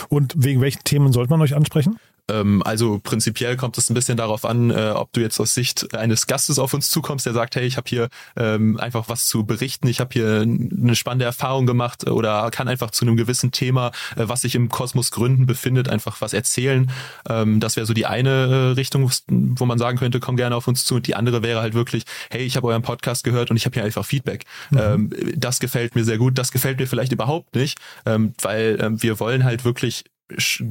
Und 0.10 0.34
wegen 0.36 0.62
welchen 0.62 0.84
Themen 0.84 1.14
sollte 1.14 1.30
man 1.32 1.42
euch 1.42 1.56
ansprechen? 1.56 2.00
Ähm, 2.30 2.64
also 2.64 3.00
prinzipiell 3.04 3.58
kommt 3.58 3.78
es 3.78 3.90
ein 3.90 3.94
bisschen 3.94 4.18
darauf 4.18 4.46
an, 4.46 4.72
äh, 4.72 4.92
ob 4.96 5.12
du 5.14 5.22
jetzt 5.22 5.40
aus 5.40 5.54
Sicht 5.54 5.94
eines 5.96 6.28
Gastes 6.28 6.58
auf 6.58 6.74
uns 6.74 6.90
zukommst, 6.90 7.26
der 7.26 7.34
sagt, 7.34 7.56
hey, 7.56 7.66
ich 7.66 7.76
habe 7.76 7.90
hier 7.90 8.10
ähm, 8.38 8.78
einfach 8.78 9.10
was 9.10 9.26
zu 9.26 9.46
berichten, 9.46 9.88
ich 9.88 10.00
habe 10.00 10.10
hier 10.14 10.42
eine 10.42 10.96
spannende 10.96 11.26
Erfahrung 11.26 11.66
gemacht 11.66 12.10
oder 12.10 12.50
kann 12.52 12.68
einfach 12.68 12.92
zu 12.92 13.06
einem 13.06 13.18
gewissen 13.18 13.52
Thema, 13.52 13.92
äh, 14.16 14.28
was 14.28 14.42
sich 14.42 14.56
im 14.56 14.70
Kosmos 14.70 15.12
Gründen 15.12 15.46
befindet, 15.46 15.90
einfach 15.90 16.22
was 16.22 16.34
erzählen. 16.34 16.90
Ähm, 17.28 17.60
das 17.60 17.76
wäre 17.76 17.86
so 17.86 17.94
die 17.94 18.06
eine 18.06 18.30
äh, 18.30 18.56
Richtung, 18.74 19.12
wo 19.28 19.66
man 19.66 19.78
sagen 19.78 19.98
könnte, 19.98 20.20
komm 20.20 20.38
gerne 20.38 20.56
auf 20.56 20.68
uns 20.68 20.86
zu. 20.86 20.96
Und 20.96 21.08
die 21.08 21.16
andere 21.16 21.44
wäre 21.44 21.60
halt 21.60 21.74
wirklich, 21.74 22.04
hey, 22.30 22.44
ich 22.44 22.56
habe 22.56 22.68
euren 22.68 22.84
Podcast 22.84 23.24
gehört 23.24 23.52
und 23.52 23.58
ich 23.58 23.66
habe 23.66 23.74
hier 23.74 23.84
einfach 23.84 24.06
Feedback. 24.06 24.46
Ähm, 24.76 25.12
das 25.36 25.60
gefällt 25.60 25.96
mir 25.96 26.04
sehr 26.04 26.18
gut, 26.18 26.38
das 26.38 26.52
gefällt 26.52 26.80
mir 26.80 26.88
vielleicht 26.88 27.12
überhaupt 27.12 27.56
nicht, 27.56 27.80
weil 28.06 29.02
wir 29.02 29.20
wollen 29.20 29.44
halt 29.44 29.66
wirklich 29.66 30.06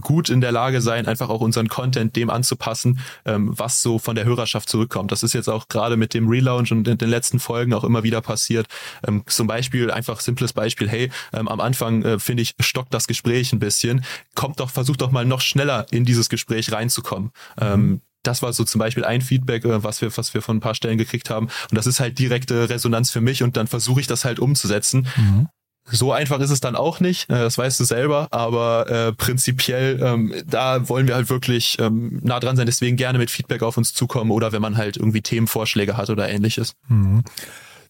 gut 0.01 0.29
in 0.29 0.41
der 0.41 0.53
Lage 0.53 0.81
sein, 0.81 1.07
einfach 1.07 1.29
auch 1.29 1.41
unseren 1.41 1.69
Content 1.69 2.17
dem 2.17 2.31
anzupassen, 2.31 3.01
ähm, 3.25 3.53
was 3.57 3.83
so 3.83 3.99
von 3.99 4.15
der 4.15 4.25
Hörerschaft 4.25 4.69
zurückkommt. 4.69 5.13
Das 5.13 5.23
ist 5.23 5.35
jetzt 5.35 5.49
auch 5.49 5.69
gerade 5.69 5.97
mit 5.97 6.15
dem 6.15 6.29
Relaunch 6.29 6.73
und 6.73 6.89
in 6.89 6.99
den 6.99 7.09
letzten 7.09 7.39
Folgen 7.39 7.75
auch 7.75 7.85
immer 7.85 8.03
wieder 8.03 8.21
passiert. 8.21 8.67
Ähm, 9.07 9.23
zum 9.27 9.47
Beispiel, 9.47 9.91
einfach 9.91 10.21
simples 10.21 10.53
Beispiel, 10.53 10.89
hey, 10.89 11.11
ähm, 11.33 11.49
am 11.49 11.61
Anfang 11.61 12.03
äh, 12.03 12.19
finde 12.19 12.43
ich, 12.43 12.55
stockt 12.61 12.93
das 12.95 13.07
Gespräch 13.07 13.53
ein 13.53 13.59
bisschen. 13.59 14.05
Kommt 14.35 14.61
doch, 14.61 14.71
versucht 14.71 15.01
doch 15.01 15.11
mal 15.11 15.25
noch 15.25 15.41
schneller 15.41 15.87
in 15.91 16.05
dieses 16.05 16.29
Gespräch 16.29 16.73
reinzukommen. 16.73 17.31
Ähm, 17.61 18.01
das 18.23 18.43
war 18.43 18.53
so 18.53 18.65
zum 18.65 18.79
Beispiel 18.79 19.05
ein 19.05 19.21
Feedback, 19.21 19.65
äh, 19.65 19.83
was 19.85 20.01
wir, 20.01 20.17
was 20.17 20.35
wir 20.35 20.43
von 20.43 20.57
ein 20.57 20.61
paar 20.61 20.75
Stellen 20.75 20.99
gekriegt 20.99 21.31
haben. 21.31 21.47
Und 21.71 21.77
das 21.77 21.87
ist 21.87 22.01
halt 22.01 22.19
direkte 22.19 22.69
Resonanz 22.69 23.11
für 23.11 23.21
mich 23.21 23.43
und 23.43 23.57
dann 23.57 23.67
versuche 23.67 24.01
ich 24.01 24.07
das 24.07 24.25
halt 24.25 24.39
umzusetzen. 24.39 25.07
So 25.85 26.13
einfach 26.13 26.41
ist 26.41 26.51
es 26.51 26.61
dann 26.61 26.77
auch 26.77 27.01
nicht, 27.01 27.29
äh, 27.29 27.35
das 27.35 27.59
weißt 27.59 27.81
du 27.81 27.85
selber, 27.85 28.29
aber 28.31 28.89
äh, 28.89 29.13
prinzipiell, 29.13 30.01
ähm, 30.03 30.35
da 30.47 30.89
wollen 30.89 31.09
wir 31.09 31.17
halt 31.17 31.29
wirklich 31.29 31.77
ähm, 31.81 32.21
nah 32.23 32.39
dran 32.41 32.57
sein, 32.57 32.67
deswegen 32.67 32.97
gerne 32.97 33.19
mit 33.19 33.31
Feedback 33.31 33.63
auf 33.63 33.77
uns 33.77 33.93
zukommen 33.93 34.31
oder 34.31 34.53
wenn 34.53 34.63
man 34.63 34.77
halt 34.77 34.97
irgendwie 34.97 35.23
Themenvorschläge 35.23 35.97
hat 35.97 36.09
oder 36.09 36.29
ähnliches. 36.29 36.75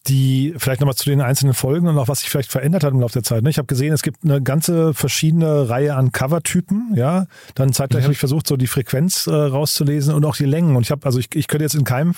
die 0.08 0.54
vielleicht 0.56 0.80
nochmal 0.80 0.96
zu 0.96 1.08
den 1.08 1.20
einzelnen 1.20 1.54
Folgen 1.54 1.86
und 1.86 1.96
auch 1.96 2.08
was 2.08 2.20
sich 2.20 2.30
vielleicht 2.30 2.50
verändert 2.50 2.82
hat 2.82 2.92
im 2.92 3.00
Laufe 3.00 3.12
der 3.12 3.22
Zeit. 3.22 3.44
ne? 3.44 3.50
Ich 3.50 3.58
habe 3.58 3.66
gesehen, 3.66 3.92
es 3.92 4.02
gibt 4.02 4.24
eine 4.24 4.42
ganze 4.42 4.94
verschiedene 4.94 5.68
Reihe 5.68 5.94
an 5.94 6.10
Covertypen, 6.10 6.92
ja. 6.96 7.26
Dann 7.54 7.72
zeitgleich 7.72 8.02
habe 8.02 8.12
ich 8.12 8.18
versucht, 8.18 8.48
so 8.48 8.56
die 8.56 8.66
Frequenz 8.66 9.26
äh, 9.28 9.32
rauszulesen 9.32 10.14
und 10.14 10.24
auch 10.24 10.34
die 10.34 10.44
Längen. 10.44 10.74
Und 10.74 10.82
ich 10.82 10.90
habe, 10.90 11.06
also 11.06 11.20
ich, 11.20 11.28
ich 11.34 11.46
könnte 11.46 11.64
jetzt 11.64 11.74
in 11.74 11.84
keinem, 11.84 12.14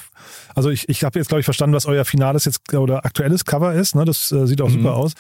also 0.55 0.71
ich, 0.71 0.89
ich 0.89 1.05
habe 1.05 1.19
jetzt, 1.19 1.29
glaube 1.29 1.41
ich, 1.41 1.45
verstanden, 1.45 1.77
was 1.77 1.85
euer 1.85 2.07
finales 2.07 2.47
jetzt 2.47 2.73
oder 2.73 3.05
aktuelles 3.05 3.45
Cover 3.45 3.75
ist. 3.75 3.95
Ne? 3.95 4.07
Das 4.07 4.33
äh, 4.33 4.47
sieht 4.47 4.63
auch 4.63 4.71
super 4.71 4.95
aus. 4.95 5.13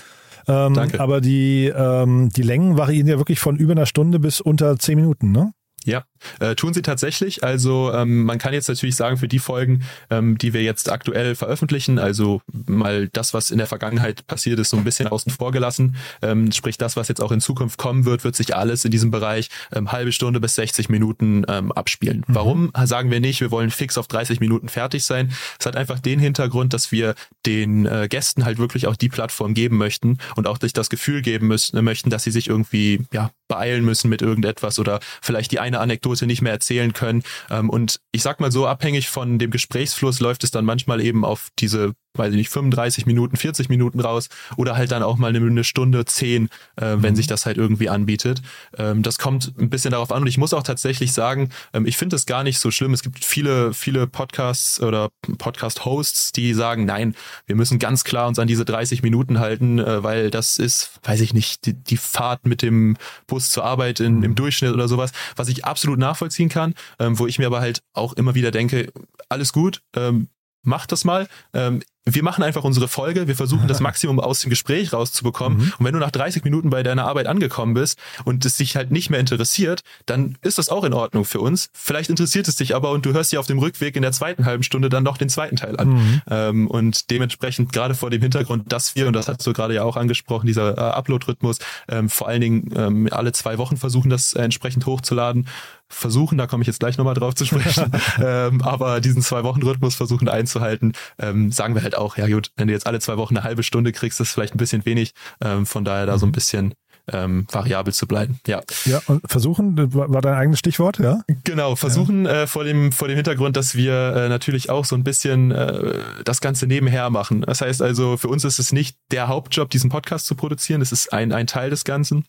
Ähm, 0.46 0.74
Danke. 0.74 1.00
Aber 1.00 1.20
die, 1.20 1.72
ähm, 1.74 2.28
die 2.30 2.42
Längen 2.42 2.76
variieren 2.76 3.08
ja 3.08 3.18
wirklich 3.18 3.40
von 3.40 3.56
über 3.56 3.72
einer 3.72 3.86
Stunde 3.86 4.18
bis 4.18 4.40
unter 4.40 4.78
zehn 4.78 4.96
Minuten, 4.96 5.32
ne? 5.32 5.52
Ja, 5.84 6.04
äh, 6.40 6.54
tun 6.54 6.74
sie 6.74 6.82
tatsächlich. 6.82 7.44
Also 7.44 7.92
ähm, 7.92 8.24
man 8.24 8.38
kann 8.38 8.52
jetzt 8.52 8.68
natürlich 8.68 8.96
sagen, 8.96 9.16
für 9.16 9.28
die 9.28 9.38
Folgen, 9.38 9.82
ähm, 10.10 10.38
die 10.38 10.52
wir 10.52 10.62
jetzt 10.62 10.90
aktuell 10.90 11.34
veröffentlichen, 11.34 11.98
also 11.98 12.40
mal 12.52 13.08
das, 13.12 13.34
was 13.34 13.50
in 13.50 13.58
der 13.58 13.66
Vergangenheit 13.66 14.26
passiert 14.26 14.58
ist, 14.58 14.70
so 14.70 14.76
ein 14.76 14.84
bisschen 14.84 15.08
außen 15.08 15.32
vor 15.32 15.52
gelassen, 15.52 15.96
ähm, 16.22 16.52
sprich 16.52 16.78
das, 16.78 16.96
was 16.96 17.08
jetzt 17.08 17.20
auch 17.20 17.32
in 17.32 17.40
Zukunft 17.40 17.78
kommen 17.78 18.04
wird, 18.04 18.24
wird 18.24 18.36
sich 18.36 18.56
alles 18.56 18.84
in 18.84 18.90
diesem 18.90 19.10
Bereich 19.10 19.48
ähm, 19.72 19.92
halbe 19.92 20.12
Stunde 20.12 20.40
bis 20.40 20.54
60 20.54 20.88
Minuten 20.88 21.44
ähm, 21.48 21.72
abspielen. 21.72 22.24
Warum 22.26 22.72
sagen 22.84 23.10
wir 23.10 23.20
nicht, 23.20 23.40
wir 23.40 23.50
wollen 23.50 23.70
fix 23.70 23.98
auf 23.98 24.06
30 24.08 24.40
Minuten 24.40 24.68
fertig 24.68 25.04
sein? 25.04 25.32
Es 25.58 25.66
hat 25.66 25.76
einfach 25.76 25.98
den 25.98 26.18
Hintergrund, 26.18 26.72
dass 26.72 26.92
wir 26.92 27.14
den 27.46 27.86
äh, 27.86 28.08
Gästen 28.08 28.44
halt 28.44 28.58
wirklich 28.58 28.86
auch 28.86 28.96
die 28.96 29.08
Plattform 29.08 29.54
geben 29.54 29.76
möchten 29.76 30.18
und 30.36 30.46
auch 30.46 30.58
sich 30.60 30.72
das 30.72 30.90
Gefühl 30.90 31.22
geben 31.22 31.48
müssen, 31.48 31.82
möchten, 31.84 32.10
dass 32.10 32.24
sie 32.24 32.30
sich 32.30 32.48
irgendwie 32.48 33.06
ja, 33.12 33.30
beeilen 33.48 33.84
müssen 33.84 34.08
mit 34.08 34.22
irgendetwas 34.22 34.78
oder 34.78 35.00
vielleicht 35.20 35.52
die 35.52 35.60
eine 35.60 35.80
Anekdote 35.80 36.13
nicht 36.22 36.42
mehr 36.42 36.52
erzählen 36.52 36.92
können. 36.92 37.22
Ähm, 37.50 37.70
und 37.70 38.00
ich 38.12 38.22
sag 38.22 38.40
mal 38.40 38.52
so, 38.52 38.66
abhängig 38.66 39.08
von 39.08 39.38
dem 39.38 39.50
Gesprächsfluss 39.50 40.20
läuft 40.20 40.44
es 40.44 40.50
dann 40.50 40.64
manchmal 40.64 41.00
eben 41.00 41.24
auf 41.24 41.48
diese, 41.58 41.94
weiß 42.16 42.30
ich 42.30 42.36
nicht, 42.36 42.50
35 42.50 43.06
Minuten, 43.06 43.36
40 43.36 43.68
Minuten 43.68 44.00
raus 44.00 44.28
oder 44.56 44.76
halt 44.76 44.92
dann 44.92 45.02
auch 45.02 45.16
mal 45.16 45.28
eine, 45.28 45.44
eine 45.44 45.64
Stunde, 45.64 46.04
zehn, 46.04 46.48
äh, 46.76 46.96
wenn 46.98 47.16
sich 47.16 47.26
das 47.26 47.46
halt 47.46 47.56
irgendwie 47.56 47.88
anbietet. 47.88 48.42
Ähm, 48.78 49.02
das 49.02 49.18
kommt 49.18 49.52
ein 49.58 49.70
bisschen 49.70 49.90
darauf 49.90 50.12
an 50.12 50.22
und 50.22 50.28
ich 50.28 50.38
muss 50.38 50.54
auch 50.54 50.62
tatsächlich 50.62 51.12
sagen, 51.12 51.50
ähm, 51.72 51.86
ich 51.86 51.96
finde 51.96 52.16
es 52.16 52.26
gar 52.26 52.44
nicht 52.44 52.58
so 52.58 52.70
schlimm. 52.70 52.94
Es 52.94 53.02
gibt 53.02 53.24
viele, 53.24 53.74
viele 53.74 54.06
Podcasts 54.06 54.80
oder 54.80 55.10
Podcast-Hosts, 55.38 56.32
die 56.32 56.54
sagen, 56.54 56.84
nein, 56.84 57.14
wir 57.46 57.56
müssen 57.56 57.78
ganz 57.78 58.04
klar 58.04 58.28
uns 58.28 58.38
an 58.38 58.46
diese 58.46 58.64
30 58.64 59.02
Minuten 59.02 59.40
halten, 59.40 59.78
äh, 59.78 60.02
weil 60.02 60.30
das 60.30 60.58
ist, 60.58 61.00
weiß 61.02 61.20
ich 61.20 61.34
nicht, 61.34 61.66
die, 61.66 61.74
die 61.74 61.96
Fahrt 61.96 62.46
mit 62.46 62.62
dem 62.62 62.96
Bus 63.26 63.50
zur 63.50 63.64
Arbeit 63.64 64.00
in, 64.00 64.22
im 64.22 64.34
Durchschnitt 64.34 64.72
oder 64.72 64.88
sowas, 64.88 65.12
was 65.36 65.48
ich 65.48 65.64
absolut 65.64 65.98
nachvollziehen 65.98 66.48
kann, 66.48 66.74
ähm, 66.98 67.18
wo 67.18 67.26
ich 67.26 67.38
mir 67.38 67.46
aber 67.46 67.60
halt 67.60 67.82
auch 67.92 68.12
immer 68.12 68.34
wieder 68.34 68.50
denke, 68.50 68.92
alles 69.28 69.52
gut, 69.52 69.82
ähm, 69.96 70.28
macht 70.62 70.92
das 70.92 71.04
mal. 71.04 71.28
Ähm, 71.52 71.82
wir 72.06 72.22
machen 72.22 72.44
einfach 72.44 72.64
unsere 72.64 72.86
Folge, 72.86 73.28
wir 73.28 73.36
versuchen 73.36 73.66
das 73.66 73.80
Maximum 73.84 74.20
aus 74.20 74.40
dem 74.40 74.50
Gespräch 74.50 74.92
rauszubekommen. 74.92 75.72
Und 75.78 75.84
wenn 75.84 75.94
du 75.94 75.98
nach 75.98 76.10
30 76.10 76.44
Minuten 76.44 76.70
bei 76.70 76.82
deiner 76.82 77.06
Arbeit 77.06 77.26
angekommen 77.26 77.74
bist 77.74 77.98
und 78.24 78.44
es 78.44 78.56
dich 78.58 78.76
halt 78.76 78.90
nicht 78.90 79.08
mehr 79.08 79.20
interessiert, 79.20 79.80
dann 80.06 80.36
ist 80.42 80.58
das 80.58 80.68
auch 80.68 80.84
in 80.84 80.92
Ordnung 80.92 81.24
für 81.24 81.40
uns. 81.40 81.70
Vielleicht 81.72 82.10
interessiert 82.10 82.46
es 82.48 82.56
dich 82.56 82.74
aber 82.74 82.90
und 82.90 83.06
du 83.06 83.12
hörst 83.12 83.32
dir 83.32 83.40
auf 83.40 83.46
dem 83.46 83.58
Rückweg 83.58 83.96
in 83.96 84.02
der 84.02 84.12
zweiten 84.12 84.44
halben 84.44 84.62
Stunde 84.62 84.90
dann 84.90 85.02
noch 85.02 85.16
den 85.16 85.28
zweiten 85.30 85.56
Teil 85.56 85.78
an. 85.78 86.22
Ähm, 86.30 86.66
und 86.68 87.10
dementsprechend 87.10 87.72
gerade 87.72 87.94
vor 87.94 88.10
dem 88.10 88.20
Hintergrund, 88.20 88.70
dass 88.72 88.94
wir, 88.94 89.06
und 89.06 89.14
das 89.14 89.28
hast 89.28 89.46
du 89.46 89.52
gerade 89.52 89.74
ja 89.74 89.84
auch 89.84 89.96
angesprochen, 89.96 90.46
dieser 90.46 90.76
äh, 90.76 90.80
Upload-Rhythmus, 90.80 91.58
ähm, 91.88 92.10
vor 92.10 92.28
allen 92.28 92.40
Dingen 92.40 92.70
ähm, 92.76 93.08
alle 93.10 93.32
zwei 93.32 93.56
Wochen 93.58 93.76
versuchen, 93.76 94.10
das 94.10 94.34
äh, 94.34 94.42
entsprechend 94.42 94.84
hochzuladen. 94.86 95.46
Versuchen, 95.88 96.38
da 96.38 96.46
komme 96.46 96.62
ich 96.62 96.66
jetzt 96.66 96.80
gleich 96.80 96.98
nochmal 96.98 97.14
drauf 97.14 97.34
zu 97.34 97.44
sprechen, 97.44 97.92
ähm, 98.22 98.62
aber 98.62 99.00
diesen 99.00 99.22
Zwei-Wochen-Rhythmus 99.22 99.94
versuchen 99.94 100.28
einzuhalten, 100.28 100.94
ähm, 101.18 101.52
sagen 101.52 101.74
wir 101.74 101.82
halt 101.82 101.93
auch, 101.94 102.16
ja 102.16 102.26
gut, 102.26 102.50
wenn 102.56 102.68
du 102.68 102.72
jetzt 102.72 102.86
alle 102.86 103.00
zwei 103.00 103.16
Wochen 103.16 103.36
eine 103.36 103.44
halbe 103.44 103.62
Stunde 103.62 103.92
kriegst, 103.92 104.20
ist 104.20 104.32
vielleicht 104.32 104.54
ein 104.54 104.58
bisschen 104.58 104.84
wenig, 104.84 105.14
ähm, 105.42 105.66
von 105.66 105.84
daher 105.84 106.06
da 106.06 106.18
so 106.18 106.26
ein 106.26 106.32
bisschen 106.32 106.74
ähm, 107.12 107.46
variabel 107.50 107.92
zu 107.92 108.06
bleiben. 108.06 108.38
Ja, 108.46 108.62
Ja, 108.86 109.00
und 109.06 109.22
versuchen, 109.30 109.76
das 109.76 109.94
war 109.94 110.22
dein 110.22 110.34
eigenes 110.34 110.58
Stichwort, 110.58 110.98
ja? 110.98 111.20
genau. 111.44 111.76
Versuchen 111.76 112.26
äh, 112.26 112.46
vor 112.46 112.64
dem 112.64 112.92
vor 112.92 113.08
dem 113.08 113.16
Hintergrund, 113.16 113.56
dass 113.56 113.74
wir 113.74 113.92
äh, 114.16 114.28
natürlich 114.28 114.70
auch 114.70 114.84
so 114.84 114.96
ein 114.96 115.04
bisschen 115.04 115.50
äh, 115.50 115.98
das 116.24 116.40
Ganze 116.40 116.66
nebenher 116.66 117.10
machen. 117.10 117.42
Das 117.42 117.60
heißt 117.60 117.82
also, 117.82 118.16
für 118.16 118.28
uns 118.28 118.44
ist 118.44 118.58
es 118.58 118.72
nicht 118.72 118.96
der 119.10 119.28
Hauptjob, 119.28 119.70
diesen 119.70 119.90
Podcast 119.90 120.26
zu 120.26 120.34
produzieren. 120.34 120.80
Es 120.80 120.92
ist 120.92 121.12
ein 121.12 121.32
ein 121.32 121.46
Teil 121.46 121.70
des 121.70 121.84
Ganzen. 121.84 122.24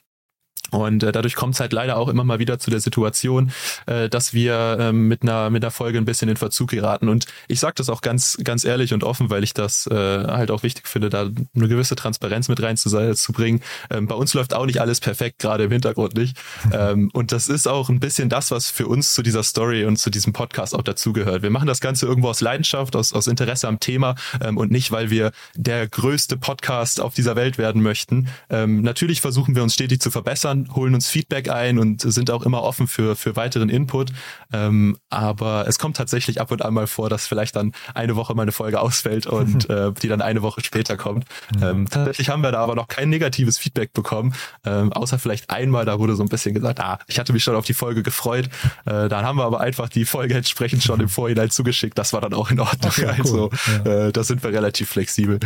Und 0.71 1.03
äh, 1.03 1.11
dadurch 1.11 1.35
kommt 1.35 1.55
es 1.55 1.59
halt 1.59 1.73
leider 1.73 1.97
auch 1.97 2.09
immer 2.09 2.23
mal 2.23 2.39
wieder 2.39 2.59
zu 2.59 2.69
der 2.69 2.79
Situation, 2.79 3.51
äh, 3.85 4.09
dass 4.09 4.33
wir 4.33 4.77
ähm, 4.79 5.07
mit 5.07 5.23
einer 5.23 5.49
mit 5.49 5.63
einer 5.63 5.71
Folge 5.71 5.97
ein 5.97 6.05
bisschen 6.05 6.29
in 6.29 6.37
Verzug 6.37 6.69
geraten. 6.69 7.09
Und 7.09 7.25
ich 7.47 7.59
sage 7.59 7.75
das 7.77 7.89
auch 7.89 8.01
ganz 8.01 8.37
ganz 8.43 8.65
ehrlich 8.65 8.93
und 8.93 9.03
offen, 9.03 9.29
weil 9.29 9.43
ich 9.43 9.53
das 9.53 9.87
äh, 9.87 9.95
halt 9.95 10.51
auch 10.51 10.63
wichtig 10.63 10.87
finde, 10.87 11.09
da 11.09 11.21
eine 11.55 11.67
gewisse 11.67 11.95
Transparenz 11.95 12.47
mit 12.47 12.61
reinzubringen. 12.61 13.61
Ähm, 13.89 14.07
bei 14.07 14.15
uns 14.15 14.33
läuft 14.33 14.53
auch 14.53 14.65
nicht 14.65 14.81
alles 14.81 14.99
perfekt, 14.99 15.39
gerade 15.39 15.65
im 15.65 15.71
Hintergrund 15.71 16.15
nicht. 16.15 16.37
Ähm, 16.71 17.09
und 17.13 17.31
das 17.31 17.47
ist 17.47 17.67
auch 17.67 17.89
ein 17.89 17.99
bisschen 17.99 18.29
das, 18.29 18.51
was 18.51 18.69
für 18.69 18.87
uns 18.87 19.13
zu 19.13 19.21
dieser 19.21 19.43
Story 19.43 19.85
und 19.85 19.97
zu 19.97 20.09
diesem 20.09 20.33
Podcast 20.33 20.75
auch 20.75 20.81
dazugehört. 20.81 21.43
Wir 21.43 21.49
machen 21.49 21.67
das 21.67 21.79
Ganze 21.79 22.05
irgendwo 22.05 22.29
aus 22.29 22.41
Leidenschaft, 22.41 22.95
aus, 22.95 23.13
aus 23.13 23.27
Interesse 23.27 23.67
am 23.67 23.79
Thema 23.79 24.15
ähm, 24.41 24.57
und 24.57 24.71
nicht, 24.71 24.91
weil 24.91 25.09
wir 25.09 25.31
der 25.55 25.87
größte 25.87 26.37
Podcast 26.37 26.99
auf 27.01 27.13
dieser 27.13 27.35
Welt 27.35 27.57
werden 27.57 27.81
möchten. 27.81 28.27
Ähm, 28.49 28.81
natürlich 28.81 29.21
versuchen 29.21 29.55
wir 29.55 29.63
uns 29.63 29.73
stetig 29.73 30.01
zu 30.01 30.11
verbessern, 30.11 30.54
holen 30.75 30.93
uns 30.95 31.07
Feedback 31.07 31.49
ein 31.49 31.79
und 31.79 32.01
sind 32.01 32.31
auch 32.31 32.43
immer 32.43 32.63
offen 32.63 32.87
für, 32.87 33.15
für 33.15 33.35
weiteren 33.35 33.69
Input. 33.69 34.11
Ähm, 34.53 34.97
aber 35.09 35.67
es 35.67 35.79
kommt 35.79 35.97
tatsächlich 35.97 36.41
ab 36.41 36.51
und 36.51 36.63
an 36.63 36.73
mal 36.73 36.87
vor, 36.87 37.09
dass 37.09 37.27
vielleicht 37.27 37.55
dann 37.55 37.73
eine 37.93 38.15
Woche 38.15 38.33
mal 38.35 38.43
eine 38.43 38.51
Folge 38.51 38.79
ausfällt 38.79 39.27
und 39.27 39.69
äh, 39.69 39.91
die 40.01 40.07
dann 40.07 40.21
eine 40.21 40.41
Woche 40.41 40.61
später 40.61 40.97
kommt. 40.97 41.25
Ähm, 41.61 41.87
tatsächlich 41.89 42.29
haben 42.29 42.41
wir 42.41 42.51
da 42.51 42.63
aber 42.63 42.75
noch 42.75 42.87
kein 42.87 43.09
negatives 43.09 43.57
Feedback 43.57 43.93
bekommen, 43.93 44.33
ähm, 44.65 44.91
außer 44.93 45.19
vielleicht 45.19 45.49
einmal, 45.49 45.85
da 45.85 45.99
wurde 45.99 46.15
so 46.15 46.23
ein 46.23 46.29
bisschen 46.29 46.53
gesagt, 46.53 46.79
ah, 46.79 46.99
ich 47.07 47.19
hatte 47.19 47.33
mich 47.33 47.43
schon 47.43 47.55
auf 47.55 47.65
die 47.65 47.73
Folge 47.73 48.03
gefreut. 48.03 48.49
Äh, 48.85 49.09
dann 49.09 49.25
haben 49.25 49.37
wir 49.37 49.45
aber 49.45 49.59
einfach 49.59 49.89
die 49.89 50.05
Folge 50.05 50.35
entsprechend 50.35 50.83
schon 50.83 50.99
im 50.99 51.09
Vorhinein 51.09 51.49
zugeschickt. 51.49 51.97
Das 51.97 52.13
war 52.13 52.21
dann 52.21 52.33
auch 52.33 52.51
in 52.51 52.59
Ordnung. 52.59 52.91
ja, 52.97 53.13
cool. 53.13 53.17
Also 53.19 53.49
äh, 53.85 54.11
da 54.11 54.23
sind 54.23 54.43
wir 54.43 54.51
relativ 54.51 54.89
flexibel. 54.89 55.39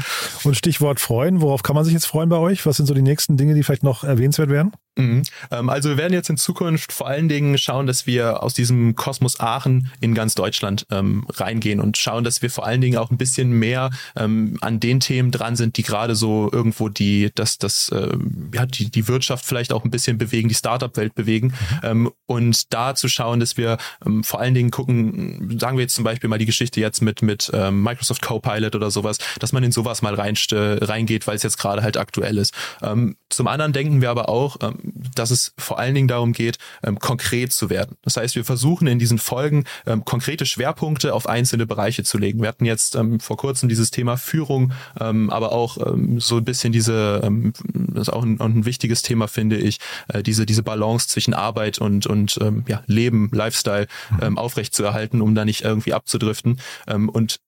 Und 0.44 0.56
Stichwort 0.56 1.00
freuen, 1.00 1.42
worauf 1.42 1.64
kann 1.64 1.76
man 1.76 1.86
sich 1.86 1.94
jetzt 1.94 2.06
freuen 2.06 2.30
bei 2.30 2.38
euch? 2.38 2.66
Was 2.66 2.78
sind 2.78 2.86
so 2.86 2.94
die 2.94 3.02
nächsten 3.02 3.38
Dinge, 3.38 3.54
die 3.56 3.64
vielleicht 3.64 3.84
noch 3.84 4.04
erwähnenswert 4.04 4.50
wären? 4.50 4.72
Mhm. 5.00 5.24
Ähm, 5.52 5.70
also 5.70 5.90
wir 5.90 5.98
werden 5.98 6.14
jetzt 6.14 6.30
in 6.30 6.38
Zukunft 6.38 6.92
vor 6.92 7.08
allen 7.08 7.30
Dingen 7.30 7.58
schauen, 7.58 7.88
dass 7.88 8.06
wir 8.06 8.44
aus 8.44 8.54
diesem 8.54 8.96
Kosmos 8.96 9.40
Aachen 9.40 9.92
in 10.00 10.14
ganz 10.14 10.36
Deutschland 10.36 10.86
ähm, 10.92 11.26
reingehen 11.30 11.80
und 11.80 11.98
schauen, 11.98 12.24
dass 12.24 12.42
wir 12.42 12.50
vor 12.50 12.66
allen 12.66 12.82
Dingen 12.82 12.98
auch 12.98 13.12
ein 13.12 13.18
bisschen 13.18 13.52
mehr 13.52 13.90
ähm, 14.16 14.58
an 14.62 14.80
den 14.80 15.00
Themen 15.00 15.32
dran 15.32 15.56
sind, 15.56 15.78
die 15.78 15.84
gerade 15.84 16.16
so 16.16 16.50
irgendwo 16.52 16.90
die, 16.90 17.32
das, 17.36 17.58
das, 17.58 17.90
äh, 17.90 18.18
ja, 18.54 18.66
die, 18.66 18.90
die 18.92 19.08
Wirtschaft 19.08 19.46
vielleicht 19.46 19.74
auch 19.74 19.84
ein 19.84 19.92
bisschen 19.92 20.18
bewegen, 20.18 20.50
die 20.50 20.56
Startup-Welt 20.56 21.16
bewegen. 21.16 21.48
Mhm. 21.48 21.80
Ähm, 21.84 22.12
und 22.26 22.74
da 22.74 22.96
zu 22.96 23.08
schauen, 23.08 23.40
dass 23.40 23.58
wir 23.58 23.78
ähm, 24.06 24.24
vor 24.24 24.40
allen 24.40 24.54
Dingen 24.54 24.72
gucken, 24.72 25.58
sagen 25.60 25.78
wir 25.78 25.84
jetzt 25.84 25.96
zum 25.96 26.04
Beispiel 26.04 26.30
mal 26.30 26.40
die 26.40 26.46
Geschichte 26.46 26.80
jetzt 26.80 27.02
mit, 27.02 27.22
mit 27.22 27.50
ähm, 27.54 27.84
Microsoft 27.84 28.22
Copilot 28.22 28.76
oder 28.76 28.92
sowas, 28.92 29.18
dass 29.40 29.54
man 29.54 29.64
in 29.64 29.72
sowas 29.72 30.02
mal 30.02 30.14
rein, 30.16 30.36
reingeht, 30.52 31.28
weil 31.28 31.36
es 31.36 31.44
jetzt 31.44 31.58
gerade 31.58 31.82
halt 31.82 31.98
aktuell 31.98 32.38
ist. 32.38 32.54
Ähm, 32.82 33.16
zum 33.30 33.48
anderen 33.48 33.74
denken 33.74 34.02
wir 34.02 34.10
aber 34.10 34.30
auch, 34.30 34.58
ähm, 34.62 34.89
dass 35.16 35.32
es 35.32 35.54
vor 35.58 35.80
allen 35.80 35.96
Dingen 35.96 36.08
darum 36.08 36.34
geht, 36.34 36.58
ähm, 36.84 37.00
konkret 37.00 37.52
zu 37.54 37.70
werden. 37.70 37.96
Das 38.04 38.18
heißt, 38.18 38.36
wir 38.36 38.46
versuchen 38.46 38.88
in 38.88 39.00
diesen 39.00 39.18
Folgen 39.18 39.66
ähm, 39.86 40.06
konkrete 40.06 40.46
Schwerpunkte 40.46 41.14
auf 41.14 41.28
einzelne 41.28 41.66
Bereiche 41.66 42.04
zu 42.04 42.18
legen. 42.18 42.42
Wir 42.42 42.48
hatten 42.48 42.66
jetzt 42.66 42.96
ähm, 42.96 43.20
vor 43.20 43.38
kurzem 43.38 43.70
dieses 43.70 43.92
Thema 43.92 44.18
Führung, 44.18 44.74
ähm, 45.00 45.30
aber 45.30 45.52
auch 45.52 45.78
ähm, 45.86 46.20
so 46.20 46.38
ein 46.38 46.46
bisschen 46.46 46.72
diese, 46.72 47.22
ähm, 47.24 47.54
das 47.74 48.08
ist 48.08 48.14
auch 48.14 48.24
ein, 48.24 48.40
ein 48.40 48.66
wichtiges 48.66 49.02
Thema, 49.02 49.28
finde 49.28 49.58
ich, 49.58 49.80
äh, 50.08 50.24
diese, 50.24 50.46
diese 50.46 50.64
Balance 50.64 51.08
zwischen 51.08 51.34
Arbeit 51.34 51.80
und, 51.80 52.08
und 52.08 52.38
ähm, 52.42 52.64
ja, 52.68 52.84
Leben, 52.88 53.30
Lifestyle 53.32 53.88
mhm. 54.12 54.18
ähm, 54.22 54.38
aufrechtzuerhalten, 54.38 55.22
um 55.22 55.36
da 55.36 55.46
nicht 55.46 55.62
irgendwie 55.62 55.94
abzudriften. 55.94 56.60
Ähm, 56.88 57.10
und 57.10 57.40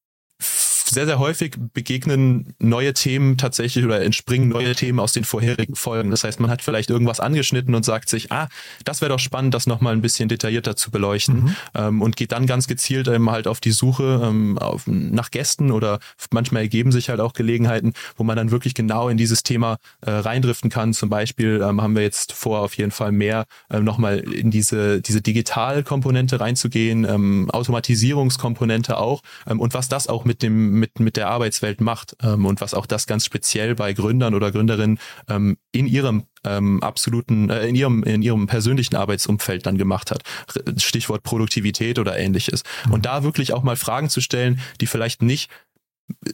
sehr, 0.91 1.05
sehr 1.05 1.19
häufig 1.19 1.55
begegnen 1.73 2.53
neue 2.59 2.93
Themen 2.93 3.37
tatsächlich 3.37 3.85
oder 3.85 4.01
entspringen 4.01 4.49
neue 4.49 4.75
Themen 4.75 4.99
aus 4.99 5.13
den 5.13 5.23
vorherigen 5.23 5.75
Folgen. 5.75 6.11
Das 6.11 6.23
heißt, 6.23 6.39
man 6.39 6.51
hat 6.51 6.61
vielleicht 6.61 6.89
irgendwas 6.89 7.19
angeschnitten 7.19 7.73
und 7.75 7.85
sagt 7.85 8.09
sich, 8.09 8.31
ah, 8.31 8.49
das 8.83 9.01
wäre 9.01 9.09
doch 9.09 9.19
spannend, 9.19 9.53
das 9.53 9.67
nochmal 9.67 9.93
ein 9.93 10.01
bisschen 10.01 10.29
detaillierter 10.29 10.75
zu 10.75 10.91
beleuchten 10.91 11.43
mhm. 11.43 11.55
ähm, 11.73 12.01
und 12.01 12.17
geht 12.17 12.31
dann 12.31 12.45
ganz 12.45 12.67
gezielt 12.67 13.07
eben 13.07 13.29
halt 13.31 13.47
auf 13.47 13.59
die 13.59 13.71
Suche 13.71 14.21
ähm, 14.23 14.57
auf, 14.57 14.83
nach 14.85 15.31
Gästen 15.31 15.71
oder 15.71 15.99
manchmal 16.31 16.63
ergeben 16.63 16.91
sich 16.91 17.09
halt 17.09 17.19
auch 17.19 17.33
Gelegenheiten, 17.33 17.93
wo 18.17 18.23
man 18.23 18.35
dann 18.35 18.51
wirklich 18.51 18.73
genau 18.73 19.09
in 19.09 19.17
dieses 19.17 19.43
Thema 19.43 19.77
äh, 20.01 20.11
reindriften 20.11 20.69
kann. 20.69 20.93
Zum 20.93 21.09
Beispiel 21.09 21.61
ähm, 21.63 21.81
haben 21.81 21.95
wir 21.95 22.03
jetzt 22.03 22.33
vor, 22.33 22.59
auf 22.59 22.75
jeden 22.75 22.91
Fall 22.91 23.11
mehr 23.11 23.45
äh, 23.69 23.79
nochmal 23.79 24.19
in 24.19 24.51
diese, 24.51 25.01
diese 25.01 25.21
Digitalkomponente 25.21 26.39
reinzugehen, 26.39 27.05
ähm, 27.05 27.49
Automatisierungskomponente 27.51 28.97
auch 28.97 29.21
ähm, 29.47 29.59
und 29.59 29.73
was 29.73 29.87
das 29.87 30.07
auch 30.07 30.25
mit 30.25 30.43
dem 30.43 30.80
mit, 30.81 30.99
mit 30.99 31.15
der 31.15 31.29
Arbeitswelt 31.29 31.79
macht 31.79 32.17
ähm, 32.21 32.45
und 32.45 32.59
was 32.59 32.73
auch 32.73 32.85
das 32.85 33.07
ganz 33.07 33.23
speziell 33.23 33.75
bei 33.75 33.93
Gründern 33.93 34.35
oder 34.35 34.51
Gründerinnen 34.51 34.99
ähm, 35.29 35.57
in 35.71 35.87
ihrem 35.87 36.23
ähm, 36.43 36.83
absoluten, 36.83 37.49
äh, 37.49 37.67
in 37.67 37.75
ihrem, 37.75 38.03
in 38.03 38.21
ihrem 38.21 38.47
persönlichen 38.47 38.97
Arbeitsumfeld 38.97 39.65
dann 39.65 39.77
gemacht 39.77 40.11
hat. 40.11 40.23
Stichwort 40.77 41.23
Produktivität 41.23 41.99
oder 41.99 42.17
ähnliches. 42.17 42.63
Mhm. 42.85 42.93
Und 42.93 43.05
da 43.05 43.23
wirklich 43.23 43.53
auch 43.53 43.63
mal 43.63 43.77
Fragen 43.77 44.09
zu 44.09 44.19
stellen, 44.19 44.59
die 44.81 44.87
vielleicht 44.87 45.21
nicht 45.21 45.49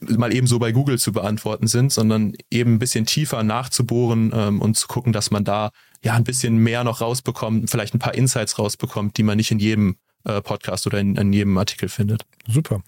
mal 0.02 0.34
eben 0.34 0.48
so 0.48 0.58
bei 0.58 0.72
Google 0.72 0.98
zu 0.98 1.12
beantworten 1.12 1.68
sind, 1.68 1.94
sondern 1.94 2.34
eben 2.50 2.76
ein 2.76 2.80
bisschen 2.80 3.06
tiefer 3.06 3.44
nachzubohren 3.44 4.32
ähm, 4.34 4.60
und 4.60 4.76
zu 4.76 4.88
gucken, 4.88 5.14
dass 5.14 5.30
man 5.30 5.44
da 5.44 5.70
ja 6.04 6.14
ein 6.14 6.24
bisschen 6.24 6.58
mehr 6.58 6.84
noch 6.84 7.02
rausbekommt, 7.02 7.70
vielleicht 7.70 7.94
ein 7.94 8.00
paar 8.00 8.16
Insights 8.16 8.58
rausbekommt, 8.58 9.18
die 9.18 9.24
man 9.24 9.38
nicht 9.38 9.52
in 9.52 9.60
jedem 9.60 9.98
äh, 10.24 10.42
Podcast 10.42 10.88
oder 10.88 11.00
in, 11.00 11.16
in 11.16 11.34
jedem 11.34 11.58
Artikel 11.58 11.90
findet. 11.90 12.26
Super. 12.48 12.82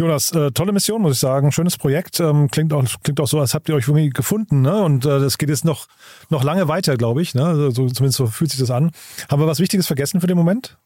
Jonas, 0.00 0.32
äh, 0.32 0.50
tolle 0.52 0.72
Mission, 0.72 1.02
muss 1.02 1.12
ich 1.12 1.18
sagen. 1.18 1.52
Schönes 1.52 1.76
Projekt. 1.76 2.20
Ähm, 2.20 2.50
klingt, 2.50 2.72
auch, 2.72 2.82
klingt 3.02 3.20
auch 3.20 3.28
so, 3.28 3.38
als 3.38 3.52
habt 3.52 3.68
ihr 3.68 3.74
euch 3.74 3.86
irgendwie 3.86 4.08
gefunden. 4.08 4.62
Ne? 4.62 4.82
Und 4.82 5.04
äh, 5.04 5.20
das 5.20 5.36
geht 5.36 5.50
jetzt 5.50 5.66
noch, 5.66 5.88
noch 6.30 6.42
lange 6.42 6.68
weiter, 6.68 6.96
glaube 6.96 7.20
ich. 7.20 7.34
Ne? 7.34 7.44
Also, 7.44 7.70
so, 7.70 7.86
zumindest 7.86 8.16
so 8.16 8.26
fühlt 8.26 8.50
sich 8.50 8.58
das 8.58 8.70
an. 8.70 8.92
Haben 9.30 9.42
wir 9.42 9.46
was 9.46 9.60
Wichtiges 9.60 9.86
vergessen 9.86 10.22
für 10.22 10.26
den 10.26 10.38
Moment? 10.38 10.78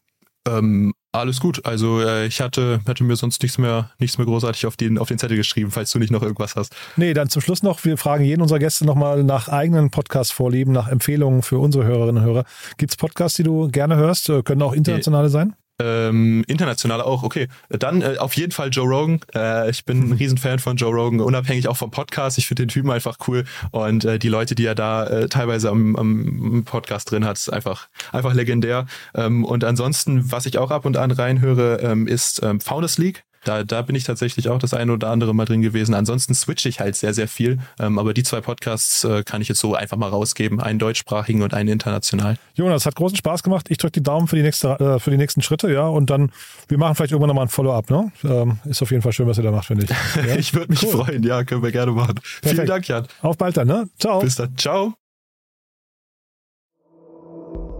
Ähm, 0.45 0.93
alles 1.13 1.39
gut. 1.39 1.65
Also 1.65 2.01
äh, 2.01 2.25
ich 2.25 2.41
hatte, 2.41 2.81
hatte 2.85 3.05
mir 3.05 3.15
sonst 3.15 3.41
nichts 3.41 3.57
mehr, 3.57 3.89
nichts 3.99 4.17
mehr 4.17 4.27
großartig 4.27 4.65
auf 4.65 4.75
den, 4.75 4.97
auf 4.97 5.07
den 5.07 5.17
Zettel 5.17 5.37
geschrieben, 5.37 5.71
falls 5.71 5.91
du 5.91 5.99
nicht 5.99 6.11
noch 6.11 6.21
irgendwas 6.21 6.57
hast. 6.57 6.75
Nee, 6.97 7.13
dann 7.13 7.29
zum 7.29 7.41
Schluss 7.41 7.63
noch, 7.63 7.85
wir 7.85 7.97
fragen 7.97 8.25
jeden 8.25 8.41
unserer 8.41 8.59
Gäste 8.59 8.85
nochmal 8.85 9.23
nach 9.23 9.47
eigenen 9.47 9.91
Podcast-Vorlieben, 9.91 10.73
nach 10.73 10.89
Empfehlungen 10.89 11.41
für 11.41 11.59
unsere 11.59 11.85
Hörerinnen 11.85 12.21
und 12.21 12.29
Hörer. 12.29 12.43
Gibt 12.77 12.91
es 12.91 12.97
Podcasts, 12.97 13.37
die 13.37 13.43
du 13.43 13.69
gerne 13.69 13.95
hörst? 13.95 14.27
Äh, 14.29 14.43
können 14.43 14.61
auch 14.61 14.73
internationale 14.73 15.29
sein? 15.29 15.55
Ähm, 15.77 16.45
international 16.47 17.01
auch, 17.01 17.23
okay. 17.23 17.47
Dann 17.69 18.01
äh, 18.01 18.17
auf 18.17 18.35
jeden 18.35 18.51
Fall 18.51 18.69
Joe 18.69 18.87
Rogan. 18.87 19.19
Äh, 19.33 19.69
ich 19.69 19.83
bin 19.83 20.09
ein 20.09 20.13
Riesenfan 20.17 20.59
von 20.59 20.77
Joe 20.77 20.93
Rogan, 20.93 21.19
unabhängig 21.19 21.67
auch 21.67 21.75
vom 21.75 21.91
Podcast. 21.91 22.37
Ich 22.37 22.47
finde 22.47 22.63
den 22.63 22.69
Typen 22.69 22.91
einfach 22.91 23.17
cool 23.27 23.43
und 23.71 24.05
äh, 24.05 24.17
die 24.17 24.29
Leute, 24.29 24.55
die 24.55 24.65
er 24.65 24.75
da 24.75 25.05
äh, 25.05 25.27
teilweise 25.27 25.69
am, 25.69 25.95
am 25.95 26.63
Podcast 26.65 27.11
drin 27.11 27.25
hat, 27.25 27.37
ist 27.37 27.49
einfach, 27.49 27.89
einfach 28.13 28.33
legendär. 28.33 28.85
Ähm, 29.13 29.43
und 29.43 29.63
ansonsten, 29.65 30.31
was 30.31 30.45
ich 30.45 30.57
auch 30.57 30.71
ab 30.71 30.85
und 30.85 30.95
an 30.95 31.11
reinhöre, 31.11 31.79
ähm, 31.81 32.07
ist 32.07 32.41
ähm, 32.43 32.61
Founders 32.61 32.97
League. 32.97 33.25
Da, 33.47 33.63
da 33.63 33.81
bin 33.81 33.95
ich 33.95 34.03
tatsächlich 34.03 34.49
auch 34.49 34.59
das 34.59 34.73
eine 34.73 34.91
oder 34.93 35.09
andere 35.09 35.33
mal 35.33 35.45
drin 35.45 35.61
gewesen. 35.61 35.93
Ansonsten 35.93 36.33
switche 36.33 36.69
ich 36.69 36.79
halt 36.79 36.95
sehr, 36.95 37.13
sehr 37.13 37.27
viel. 37.27 37.59
Ähm, 37.79 37.99
aber 37.99 38.13
die 38.13 38.23
zwei 38.23 38.41
Podcasts 38.41 39.03
äh, 39.03 39.23
kann 39.23 39.41
ich 39.41 39.47
jetzt 39.47 39.59
so 39.59 39.75
einfach 39.75 39.97
mal 39.97 40.09
rausgeben. 40.09 40.59
Einen 40.59 40.79
deutschsprachigen 40.79 41.41
und 41.41 41.53
einen 41.53 41.69
international. 41.69 42.37
Jonas, 42.55 42.85
hat 42.85 42.95
großen 42.95 43.17
Spaß 43.17 43.43
gemacht. 43.43 43.67
Ich 43.69 43.77
drücke 43.77 43.93
die 43.93 44.03
Daumen 44.03 44.27
für 44.27 44.35
die, 44.35 44.41
nächste, 44.41 44.71
äh, 44.79 44.99
für 44.99 45.11
die 45.11 45.17
nächsten 45.17 45.41
Schritte, 45.41 45.71
ja. 45.71 45.87
Und 45.87 46.09
dann, 46.09 46.31
wir 46.67 46.77
machen 46.77 46.95
vielleicht 46.95 47.11
irgendwann 47.11 47.29
nochmal 47.29 47.45
ein 47.45 47.49
Follow-up, 47.49 47.89
ne? 47.89 48.11
Ähm, 48.23 48.59
ist 48.65 48.81
auf 48.81 48.91
jeden 48.91 49.01
Fall 49.01 49.13
schön, 49.13 49.27
was 49.27 49.37
ihr 49.37 49.43
da 49.43 49.51
macht, 49.51 49.67
finde 49.67 49.85
ich. 49.85 49.89
Ja? 50.25 50.35
ich 50.35 50.53
würde 50.53 50.69
mich 50.69 50.83
cool. 50.83 51.05
freuen, 51.05 51.23
ja, 51.23 51.43
können 51.43 51.61
wir 51.61 51.71
gerne 51.71 51.91
machen. 51.91 52.15
Perfekt. 52.15 52.55
Vielen 52.55 52.67
Dank, 52.67 52.87
Jan. 52.87 53.07
Auf 53.21 53.37
bald 53.37 53.57
dann, 53.57 53.67
ne? 53.67 53.87
Ciao. 53.99 54.19
Bis 54.19 54.35
dann. 54.35 54.55
Ciao. 54.57 54.93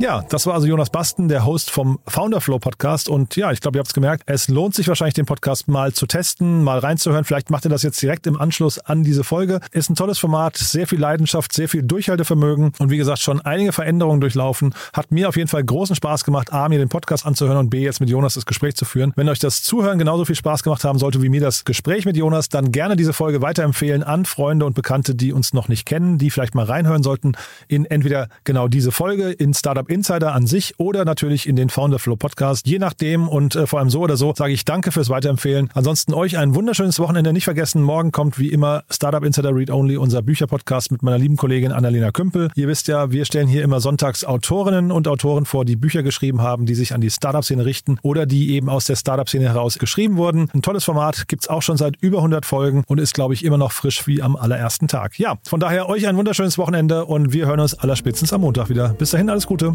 Ja, 0.00 0.24
das 0.28 0.46
war 0.46 0.54
also 0.54 0.68
Jonas 0.68 0.90
Basten, 0.90 1.26
der 1.26 1.44
Host 1.44 1.72
vom 1.72 1.98
Founderflow 2.06 2.60
Podcast. 2.60 3.08
Und 3.08 3.34
ja, 3.34 3.50
ich 3.50 3.60
glaube, 3.60 3.78
ihr 3.78 3.80
habt 3.80 3.88
es 3.88 3.94
gemerkt, 3.94 4.22
es 4.26 4.46
lohnt 4.46 4.76
sich 4.76 4.86
wahrscheinlich, 4.86 5.14
den 5.14 5.26
Podcast 5.26 5.66
mal 5.66 5.92
zu 5.92 6.06
testen, 6.06 6.62
mal 6.62 6.78
reinzuhören. 6.78 7.24
Vielleicht 7.24 7.50
macht 7.50 7.66
ihr 7.66 7.68
das 7.68 7.82
jetzt 7.82 8.00
direkt 8.00 8.28
im 8.28 8.40
Anschluss 8.40 8.78
an 8.78 9.02
diese 9.02 9.24
Folge. 9.24 9.58
Ist 9.72 9.90
ein 9.90 9.96
tolles 9.96 10.20
Format, 10.20 10.56
sehr 10.56 10.86
viel 10.86 11.00
Leidenschaft, 11.00 11.52
sehr 11.52 11.68
viel 11.68 11.82
Durchhaltevermögen 11.82 12.74
und 12.78 12.90
wie 12.90 12.96
gesagt, 12.96 13.18
schon 13.18 13.40
einige 13.40 13.72
Veränderungen 13.72 14.20
durchlaufen. 14.20 14.72
Hat 14.92 15.10
mir 15.10 15.28
auf 15.28 15.36
jeden 15.36 15.48
Fall 15.48 15.64
großen 15.64 15.96
Spaß 15.96 16.22
gemacht, 16.22 16.52
A, 16.52 16.68
mir 16.68 16.78
den 16.78 16.88
Podcast 16.88 17.26
anzuhören 17.26 17.58
und 17.58 17.70
B, 17.70 17.80
jetzt 17.80 17.98
mit 17.98 18.08
Jonas 18.08 18.34
das 18.34 18.46
Gespräch 18.46 18.76
zu 18.76 18.84
führen. 18.84 19.12
Wenn 19.16 19.28
euch 19.28 19.40
das 19.40 19.64
Zuhören 19.64 19.98
genauso 19.98 20.24
viel 20.24 20.36
Spaß 20.36 20.62
gemacht 20.62 20.84
haben 20.84 21.00
sollte 21.00 21.22
wie 21.22 21.28
mir 21.28 21.40
das 21.40 21.64
Gespräch 21.64 22.04
mit 22.04 22.16
Jonas, 22.16 22.48
dann 22.48 22.70
gerne 22.70 22.94
diese 22.94 23.12
Folge 23.12 23.42
weiterempfehlen 23.42 24.04
an 24.04 24.26
Freunde 24.26 24.64
und 24.64 24.74
Bekannte, 24.74 25.16
die 25.16 25.32
uns 25.32 25.52
noch 25.54 25.66
nicht 25.66 25.86
kennen, 25.86 26.18
die 26.18 26.30
vielleicht 26.30 26.54
mal 26.54 26.66
reinhören 26.66 27.02
sollten 27.02 27.32
in 27.66 27.84
entweder 27.84 28.28
genau 28.44 28.68
diese 28.68 28.92
Folge, 28.92 29.32
in 29.32 29.54
Startup 29.54 29.87
Insider 29.88 30.34
an 30.34 30.46
sich 30.46 30.74
oder 30.78 31.04
natürlich 31.04 31.48
in 31.48 31.56
den 31.56 31.70
Founder 31.70 31.98
Flow 31.98 32.16
Podcast. 32.16 32.66
Je 32.66 32.78
nachdem 32.78 33.28
und 33.28 33.56
äh, 33.56 33.66
vor 33.66 33.78
allem 33.78 33.90
so 33.90 34.00
oder 34.00 34.16
so 34.16 34.34
sage 34.36 34.52
ich 34.52 34.64
danke 34.64 34.92
fürs 34.92 35.08
Weiterempfehlen. 35.08 35.70
Ansonsten 35.74 36.14
euch 36.14 36.38
ein 36.38 36.54
wunderschönes 36.54 36.98
Wochenende. 36.98 37.32
Nicht 37.32 37.44
vergessen, 37.44 37.82
morgen 37.82 38.12
kommt 38.12 38.38
wie 38.38 38.48
immer 38.48 38.84
Startup 38.90 39.24
Insider 39.24 39.54
Read 39.54 39.70
Only, 39.70 39.96
unser 39.96 40.22
Bücherpodcast 40.22 40.92
mit 40.92 41.02
meiner 41.02 41.18
lieben 41.18 41.36
Kollegin 41.36 41.72
Annalena 41.72 42.10
Kümpel. 42.10 42.50
Ihr 42.54 42.68
wisst 42.68 42.88
ja, 42.88 43.10
wir 43.10 43.24
stellen 43.24 43.48
hier 43.48 43.62
immer 43.62 43.80
sonntags 43.80 44.24
Autorinnen 44.24 44.92
und 44.92 45.08
Autoren 45.08 45.44
vor, 45.44 45.64
die 45.64 45.76
Bücher 45.76 46.02
geschrieben 46.02 46.42
haben, 46.42 46.66
die 46.66 46.74
sich 46.74 46.94
an 46.94 47.00
die 47.00 47.10
Startup-Szene 47.10 47.64
richten 47.64 47.98
oder 48.02 48.26
die 48.26 48.52
eben 48.52 48.68
aus 48.68 48.84
der 48.84 48.96
Startup-Szene 48.96 49.46
heraus 49.46 49.78
geschrieben 49.78 50.16
wurden. 50.16 50.50
Ein 50.52 50.62
tolles 50.62 50.84
Format, 50.84 51.28
gibt's 51.28 51.48
auch 51.48 51.62
schon 51.62 51.76
seit 51.76 51.96
über 52.00 52.18
100 52.18 52.44
Folgen 52.44 52.84
und 52.86 52.98
ist, 52.98 53.14
glaube 53.14 53.34
ich, 53.34 53.44
immer 53.44 53.58
noch 53.58 53.72
frisch 53.72 54.06
wie 54.06 54.22
am 54.22 54.36
allerersten 54.36 54.88
Tag. 54.88 55.18
Ja, 55.18 55.38
von 55.44 55.60
daher 55.60 55.88
euch 55.88 56.06
ein 56.06 56.16
wunderschönes 56.16 56.58
Wochenende 56.58 57.04
und 57.06 57.32
wir 57.32 57.46
hören 57.46 57.60
uns 57.60 57.74
allerspätestens 57.74 58.32
am 58.32 58.42
Montag 58.42 58.68
wieder. 58.68 58.90
Bis 58.90 59.10
dahin, 59.10 59.30
alles 59.30 59.46
Gute. 59.46 59.72